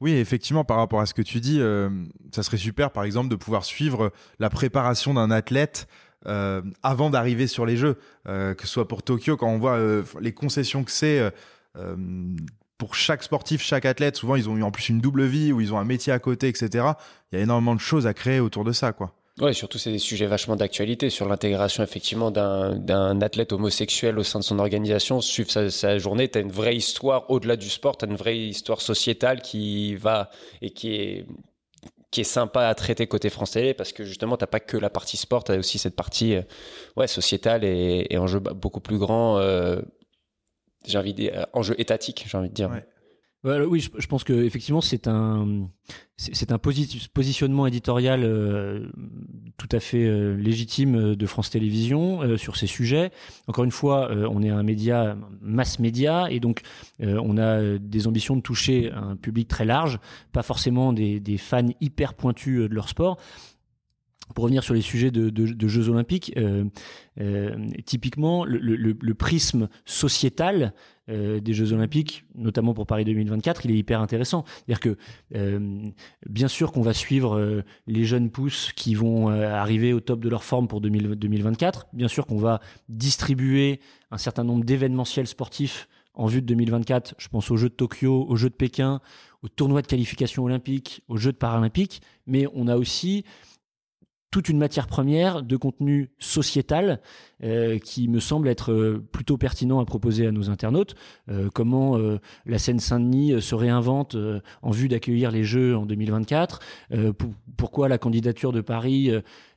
[0.00, 1.90] Oui, effectivement, par rapport à ce que tu dis, euh,
[2.32, 5.88] ça serait super, par exemple, de pouvoir suivre la préparation d'un athlète
[6.26, 9.78] euh, avant d'arriver sur les Jeux, que ce soit pour Tokyo, quand on voit
[10.20, 11.32] les concessions que c'est
[12.78, 14.16] pour chaque sportif, chaque athlète.
[14.16, 16.18] Souvent, ils ont eu en plus une double vie ou ils ont un métier à
[16.18, 16.86] côté, etc.
[17.32, 19.17] Il y a énormément de choses à créer autour de ça, quoi.
[19.40, 24.40] Ouais, surtout c'est des sujets vachement d'actualité sur l'intégration effectivement d'un athlète homosexuel au sein
[24.40, 25.20] de son organisation.
[25.20, 28.36] Suivre sa, journée, tu as une vraie histoire au-delà du sport, tu as une vraie
[28.36, 30.30] histoire sociétale qui va
[30.60, 31.26] et qui est
[32.10, 34.88] qui est sympa à traiter côté France Télé parce que justement t'as pas que la
[34.88, 36.42] partie sport, tu as aussi cette partie euh,
[36.96, 39.38] ouais sociétale et, et enjeu beaucoup plus grand.
[39.38, 39.82] Euh,
[40.86, 42.70] j'ai envie de dire enjeu étatique, j'ai envie de dire.
[43.44, 45.68] Oui, je, pense que effectivement c'est un
[46.16, 48.90] c'est un positionnement éditorial euh,
[49.56, 53.12] tout à fait euh, légitime euh, de France Télévisions sur ces sujets.
[53.46, 56.62] Encore une fois, on est un média mass média et donc
[57.00, 60.00] on a des ambitions de toucher un public très large,
[60.32, 63.18] pas forcément des fans hyper pointus de leur sport
[64.34, 66.64] pour revenir sur les sujets de, Jeux Olympiques, euh,
[67.20, 70.72] euh, typiquement le, prisme sociétal
[71.08, 74.44] euh, des Jeux Olympiques, notamment pour Paris 2024, il est hyper intéressant.
[74.46, 74.96] C'est-à-dire que
[76.28, 80.44] bien sûr qu'on va suivre les jeunes pousses qui vont arriver au top de leur
[80.44, 81.88] forme pour 2024.
[81.92, 87.14] Bien sûr qu'on va distribuer un certain nombre d'événementiels sportifs en vue de 2024.
[87.16, 89.00] Je pense aux Jeux de Tokyo, aux Jeux de Pékin,
[89.42, 92.02] aux tournois de qualification olympique, aux Jeux de Paralympique.
[92.26, 93.24] Mais on a aussi
[94.30, 97.00] toute une matière première de contenu sociétal
[97.42, 100.96] euh, qui me semble être euh, plutôt pertinent à proposer à nos internautes.
[101.30, 101.98] Euh, comment
[102.46, 104.16] la Seine-Saint-Denis se réinvente
[104.62, 106.60] en vue d'accueillir les Jeux en 2024
[107.56, 109.10] Pourquoi la candidature de Paris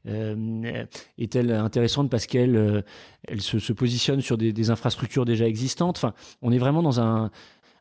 [0.05, 2.84] est-elle intéressante parce qu'elle
[3.28, 5.97] elle se, se, positionne sur des, des, infrastructures déjà existantes?
[5.97, 7.32] Enfin, on est vraiment dans un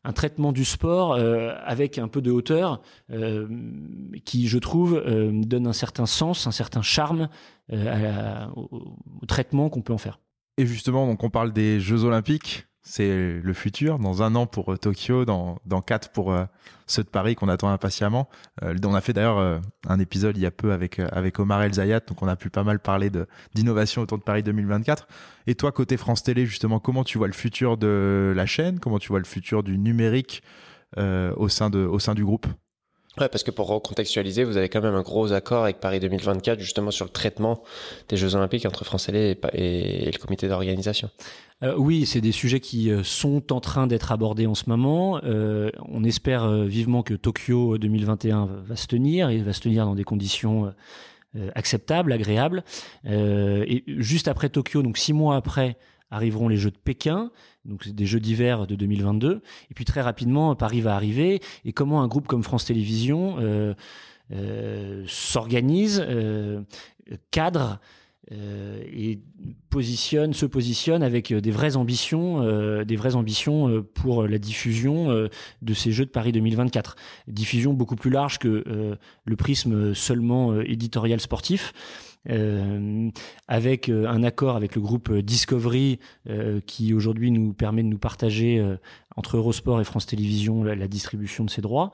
[0.05, 2.80] un traitement du sport euh, avec un peu de hauteur
[3.11, 3.46] euh,
[4.24, 7.28] qui, je trouve, euh, donne un certain sens, un certain charme
[7.70, 10.18] au, traitement qu'on peut en faire.
[10.57, 14.01] Et justement, donc on parle des Jeux Olympiques c'est le futur.
[14.01, 16.45] Dans un an pour euh, Tokyo, dans, quatre pour euh,
[16.88, 18.28] ceux de Paris qu'on attend impatiemment.
[18.64, 21.01] Euh, on a fait d'ailleurs un épisode il y a peu avec,
[21.38, 23.11] Omar El Zayat, donc on a pu pas mal parler
[23.55, 25.07] d'innovation autour de Paris 2024.
[25.47, 28.80] Et toi, côté France Télé, justement, comment tu vois le futur de la chaîne?
[28.80, 30.43] Comment tu vois le futur du numérique
[30.97, 32.49] au sein du groupe?
[33.18, 36.61] Ouais, parce que pour recontextualiser, vous avez quand même un gros accord avec Paris 2024
[36.61, 37.62] justement sur le traitement
[38.08, 41.11] des Jeux Olympiques entre France et, et le comité d'organisation.
[41.62, 45.20] Euh, oui, c'est des sujets qui euh, sont en train d'être abordés en ce moment.
[45.24, 49.94] Euh, on espère vivement que Tokyo 2021 va se tenir et va se tenir dans
[49.94, 50.72] des conditions
[51.54, 52.64] acceptables, agréables.
[53.04, 55.76] et juste après Tokyo, donc six mois après,
[56.11, 57.30] arriveront les Jeux de Pékin,
[57.64, 59.42] donc des Jeux d'hiver de 2022.
[59.70, 61.40] Et puis très rapidement, Paris va arriver.
[61.64, 63.36] Et comment un groupe comme France Télévisions
[65.06, 66.06] s'organise,
[67.30, 67.78] cadre
[68.32, 69.18] euh, et
[69.70, 75.28] positionne, se positionne avec euh, des vraies ambitions, euh, des vraies ambitions pour la diffusion
[75.62, 76.96] de ces Jeux de Paris 2024.
[77.26, 81.72] Diffusion beaucoup plus large que le prisme seulement éditorial sportif.
[82.28, 83.10] Euh,
[83.48, 85.98] avec un accord avec le groupe Discovery
[86.28, 88.76] euh, qui aujourd'hui nous permet de nous partager euh,
[89.16, 91.92] entre Eurosport et France Télévisions la, la distribution de ces droits.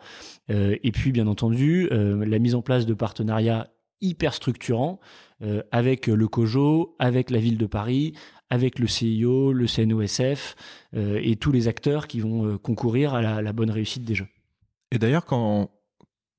[0.49, 3.69] et puis bien entendu la mise en place de partenariats
[4.01, 5.01] hyper structurants
[5.43, 8.15] euh, avec le COJO, avec la ville de Paris,
[8.49, 10.57] avec le CIO, le CNOSF
[10.95, 14.29] euh, et tous les acteurs qui vont euh, concourir à la, bonne réussite des Jeux.
[14.93, 15.71] Et d'ailleurs, quand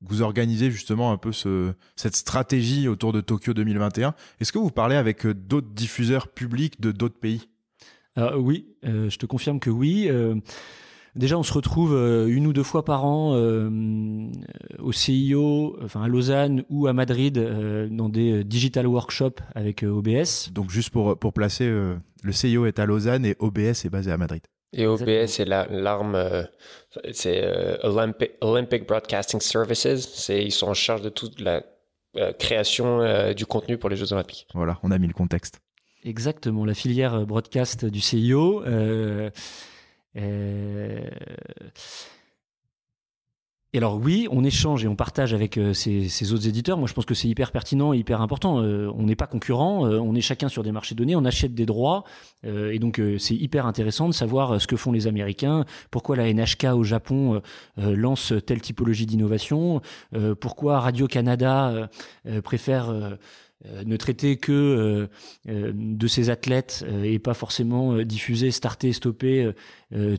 [0.02, 4.72] vous organisez justement un peu ce, cette stratégie autour de Tokyo 2021, est-ce que vous
[4.72, 7.50] parlez avec d'autres diffuseurs publics de d'autres pays?
[8.36, 10.10] Oui, je te confirme que oui.
[11.16, 11.93] Déjà, on se retrouve
[12.28, 13.36] une ou deux fois par an
[14.80, 17.39] au CIO, enfin à Lausanne ou à Madrid,
[17.91, 20.52] dans des digital workshops avec OBS.
[20.52, 24.18] Donc, juste pour, pour placer, le CIO est à Lausanne et OBS est basé à
[24.18, 24.41] Madrid.
[24.74, 26.47] Et OBS, c'est l'arme,
[27.11, 27.43] c'est
[27.84, 30.30] Olympic, Olympic, Broadcasting Services.
[30.30, 31.63] Ils sont en charge de toute la
[32.39, 34.47] création du contenu pour les Jeux Olympiques.
[34.53, 35.61] Voilà, on a mis le contexte.
[36.03, 38.63] Exactement, la filière broadcast du CIO.
[43.78, 46.78] Euh, et alors oui, on échange et on partage avec euh, ces, autres éditeurs.
[46.78, 48.61] Moi, je pense que c'est hyper pertinent, hyper important.
[48.61, 51.65] Euh, on n'est pas concurrents, on est chacun sur des marchés donnés, on achète des
[51.65, 52.03] droits,
[52.43, 56.65] et donc c'est hyper intéressant de savoir ce que font les Américains, pourquoi la NHK
[56.73, 57.41] au Japon
[57.78, 59.82] lance telle typologie d'innovation,
[60.39, 61.89] pourquoi Radio Canada
[62.43, 63.15] préfère euh,
[63.66, 65.08] ne traiter que euh,
[65.49, 69.51] euh, de ces athlètes et pas forcément diffuser, starter, stopper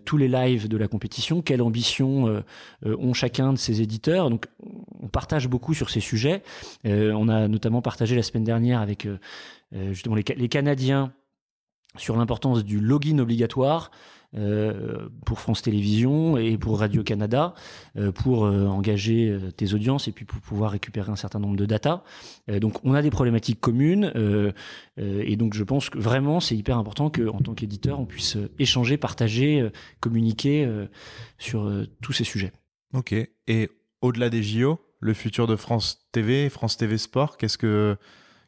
[0.05, 1.43] tous les lives de la compétition.
[1.43, 2.43] Quelle ambition
[2.85, 4.31] ont chacun de ces éditeurs?
[4.31, 4.47] Donc,
[5.01, 6.43] on partage beaucoup sur ces sujets.
[6.85, 9.07] on a notamment partagé la semaine dernière avec
[9.73, 11.13] justement les Canadiens
[11.97, 13.91] sur l'importance du login obligatoire.
[14.37, 17.55] Euh, pour France Télévisions et pour Radio Canada
[17.97, 21.65] euh, pour euh, engager tes audiences et puis pour pouvoir récupérer un certain nombre de
[21.65, 22.05] data.
[22.61, 24.13] donc on a des problématiques communes
[24.99, 28.99] et donc je pense que vraiment c'est hyper important qu'en tant qu'éditeur on puisse échanger,
[28.99, 29.67] partager,
[30.01, 30.69] communiquer
[31.39, 31.71] sur
[32.03, 32.53] tous ces sujets.
[32.93, 33.15] Ok.
[33.47, 33.71] Et
[34.03, 37.97] au-delà des JO, le futur de France TV, France TV Sport, qu'est-ce que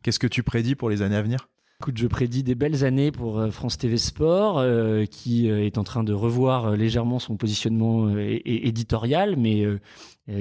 [0.03, 1.49] qu'est-ce que tu prédis pour les années à venir?
[1.81, 5.78] Écoute, je prédis des belles années pour euh, France TV Sport, euh, qui euh, est
[5.78, 9.64] en train de revoir légèrement son positionnement éditorial, mais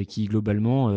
[0.06, 0.94] qui globalement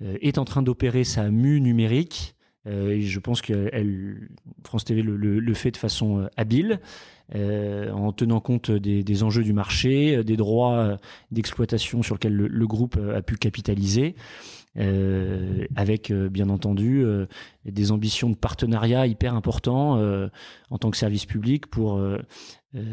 [0.00, 2.36] est en train d'opérer sa mue numérique.
[2.64, 3.70] et je pense que
[4.62, 6.78] France TV le, fait de façon habile,
[7.34, 10.96] en tenant compte des, enjeux du marché, des droits
[11.32, 14.14] d'exploitation sur lesquels le, groupe a pu capitaliser.
[14.78, 17.26] Euh, avec euh, bien entendu euh,
[17.66, 20.00] des ambitions de partenariat hyper importants
[20.70, 22.02] en tant que service public pour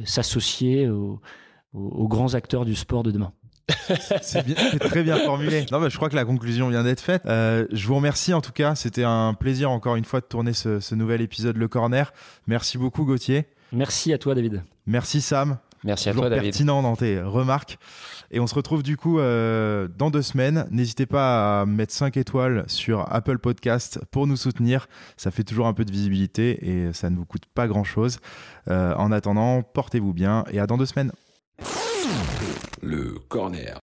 [0.03, 1.21] s'associer aux,
[1.73, 3.31] grands acteurs du sport de demain.
[4.21, 5.65] c'est très bien formulé.
[5.71, 7.21] Non, je crois que la conclusion vient d'être faite.
[7.25, 8.75] je vous remercie en tout cas.
[8.75, 12.11] C'était un plaisir encore une fois de tourner ce, ce nouvel épisode Le Corner.
[12.47, 13.45] Merci beaucoup Gauthier.
[13.71, 14.63] Merci à toi David.
[14.85, 15.59] Merci Sam.
[15.83, 16.43] Merci à toi, David.
[16.43, 17.77] pertinent dans tes remarques.
[18.31, 20.67] Et on se retrouve du coup euh, dans deux semaines.
[20.71, 24.87] N'hésitez pas à mettre 5 étoiles sur Apple Podcast pour nous soutenir.
[25.17, 28.19] Ça fait toujours un peu de visibilité et ça ne vous coûte pas grand-chose.
[28.67, 31.11] Euh, en attendant, portez-vous bien et à dans deux semaines.
[32.81, 33.79] Le corner.